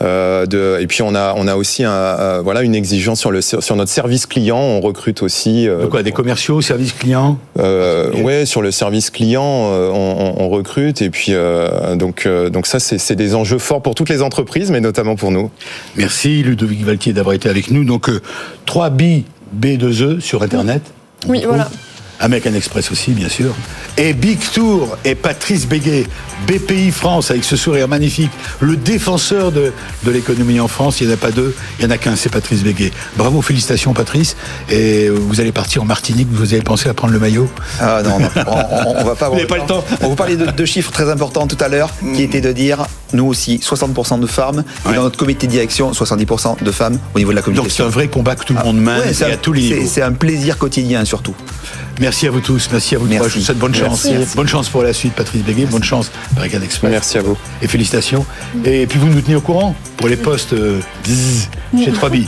Euh, 0.02 0.46
de, 0.46 0.78
et 0.80 0.88
puis 0.88 1.02
on 1.02 1.16
a 1.16 1.34
on 1.38 1.48
a 1.48 1.56
aussi 1.56 1.84
un, 1.84 2.42
voilà 2.42 2.62
une 2.62 2.76
exigence 2.76 3.20
sur 3.20 3.32
le 3.32 3.42
sur 3.42 3.76
notre 3.76 3.92
service 3.92 4.26
client. 4.26 4.60
On 4.60 4.82
recrute 4.82 5.24
aussi. 5.24 5.66
de 5.66 5.86
quoi, 5.86 6.04
des 6.04 6.12
commerciaux, 6.12 6.62
service 6.62 6.94
client. 6.94 7.38
ouais, 7.58 8.46
sur 8.46 8.62
le 8.62 8.72
service 8.72 9.10
client, 9.10 9.44
on, 9.44 10.36
on, 10.38 10.50
recrute 10.50 11.02
et 11.02 11.10
puis 11.10 11.34
donc 11.96 12.28
donc 12.28 12.68
ça 12.68 12.80
c'est 12.80 13.16
des 13.16 13.36
enjeux 13.36 13.60
forts 13.60 13.82
pour 13.82 13.96
toutes 13.96 14.10
les 14.10 14.22
entreprises, 14.22 14.72
mais 14.72 14.82
notamment 14.82 15.16
pour 15.16 15.32
nous. 15.32 15.50
Merci 15.96 16.44
Ludovic 16.44 16.84
Valtier 16.84 17.11
d'avoir 17.14 17.36
été 17.36 17.50
avec 17.50 17.72
nous. 17.72 17.84
Donc, 17.84 18.10
euh, 18.10 18.22
3 18.66 18.90
B, 18.90 19.24
B2E 19.60 20.20
sur 20.20 20.44
Internet. 20.44 20.82
Oui, 21.28 21.44
voilà. 21.46 21.70
American 22.22 22.54
Express 22.54 22.92
aussi, 22.92 23.12
bien 23.12 23.30
sûr. 23.30 23.54
Et 23.98 24.14
Big 24.14 24.40
Tour 24.54 24.98
et 25.04 25.16
Patrice 25.16 25.68
Béguet, 25.68 26.06
BPI 26.48 26.92
France, 26.92 27.32
avec 27.32 27.44
ce 27.44 27.56
sourire 27.56 27.88
magnifique, 27.88 28.32
le 28.60 28.78
défenseur 28.78 29.52
de, 29.52 29.74
de 30.04 30.12
l'économie 30.12 30.60
en 30.60 30.68
France. 30.68 31.02
Il 31.02 31.08
n'y 31.08 31.14
en 31.14 31.16
a 31.16 31.18
pas 31.18 31.32
deux, 31.32 31.56
il 31.80 31.86
n'y 31.86 31.92
en 31.92 31.96
a 31.96 31.98
qu'un, 31.98 32.16
c'est 32.16 32.30
Patrice 32.30 32.64
Béguet. 32.64 32.92
Bravo, 33.18 33.42
félicitations 33.42 33.94
Patrice. 33.94 34.36
Et 34.70 35.10
vous 35.10 35.42
allez 35.42 35.52
partir 35.52 35.82
en 35.82 35.86
Martinique, 35.86 36.28
vous 36.32 36.54
avez 36.54 36.62
pensé 36.62 36.90
à 36.90 36.94
prendre 36.94 37.14
le 37.14 37.20
maillot? 37.20 37.50
Ah 37.80 38.02
non, 38.04 38.20
non 38.20 38.30
on, 38.36 39.00
on, 39.00 39.04
va 39.04 39.16
pas. 39.16 39.30
vous 39.30 39.36
n'avez 39.36 39.48
pas 39.48 39.58
le 39.58 39.66
temps. 39.66 39.84
On 40.02 40.10
vous 40.10 40.16
parlait 40.16 40.38
de 40.38 40.46
deux 40.46 40.66
chiffres 40.66 40.92
très 40.92 41.10
importants 41.10 41.48
tout 41.48 41.58
à 41.60 41.68
l'heure, 41.68 41.90
qui 42.16 42.24
étaient 42.24 42.42
de 42.42 42.52
dire, 42.52 42.86
nous 43.14 43.26
aussi, 43.26 43.58
60% 43.58 44.20
de 44.20 44.28
femmes, 44.28 44.64
ouais. 44.86 44.92
et 44.92 44.96
dans 44.96 45.04
notre 45.04 45.18
comité 45.18 45.48
de 45.48 45.52
direction, 45.52 45.92
70% 45.92 46.64
de 46.64 46.72
femmes 46.72 47.00
au 47.16 47.20
niveau 47.20 47.32
de 47.32 47.36
la 47.36 47.42
communication. 47.42 47.86
Donc 47.86 47.92
c'est 47.92 47.98
un 47.98 48.02
vrai 48.02 48.08
combat 48.08 48.36
que 48.36 48.46
tout 48.46 48.54
le 48.54 48.64
monde 48.64 48.78
mène 48.78 49.00
ouais, 49.00 49.14
et 49.14 49.24
à 49.24 49.38
tous 49.38 49.54
les 49.54 49.62
niveaux. 49.62 49.90
C'est 49.92 50.02
un 50.02 50.14
plaisir 50.14 50.58
quotidien 50.58 51.06
surtout. 51.06 51.36
Merci 52.00 52.28
à 52.28 52.32
vous 52.32 52.40
tous, 52.40 52.70
merci 52.72 52.96
à 52.96 52.98
vous 52.98 53.06
merci. 53.06 53.18
trois. 53.20 53.30
Je 53.30 53.40
vous 53.40 53.46
souhaite 53.46 53.60
bonne 53.60 53.76
chance. 53.76 54.06
Merci. 54.06 54.36
Bonne 54.36 54.48
chance 54.48 54.70
pour 54.70 54.82
la 54.82 54.94
suite, 54.94 55.14
Patrice 55.14 55.44
Béguet. 55.44 55.66
Bonne 55.66 55.84
chance, 55.84 56.12
American 56.36 56.62
Express. 56.62 56.92
Merci 56.92 57.18
à 57.18 57.22
vous. 57.22 57.38
Et 57.62 57.68
félicitations. 57.68 58.26
Et 58.66 58.88
puis 58.88 58.98
vous 58.98 59.08
nous 59.08 59.22
tenez 59.22 59.36
au 59.36 59.42
courant 59.42 59.76
pour 59.98 60.08
les 60.08 60.16
postes 60.16 60.54
euh, 60.54 60.80
chez 61.06 61.92
3B. 61.92 62.26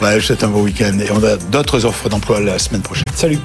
Voilà, 0.00 0.16
je 0.16 0.20
vous 0.20 0.26
souhaite 0.26 0.44
un 0.44 0.48
bon 0.48 0.62
week-end. 0.62 0.98
Et 0.98 1.10
on 1.10 1.24
a 1.24 1.36
d'autres 1.36 1.84
offres 1.86 2.08
d'emploi 2.08 2.40
la 2.40 2.58
semaine 2.58 2.82
prochaine. 2.82 3.04
Salut. 3.14 3.38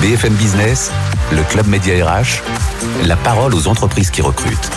BFM 0.00 0.34
Business, 0.34 0.90
le 1.32 1.42
Club 1.42 1.66
Média 1.66 2.06
RH, 2.06 2.42
la 3.04 3.16
parole 3.16 3.54
aux 3.54 3.68
entreprises 3.68 4.10
qui 4.10 4.22
recrutent. 4.22 4.70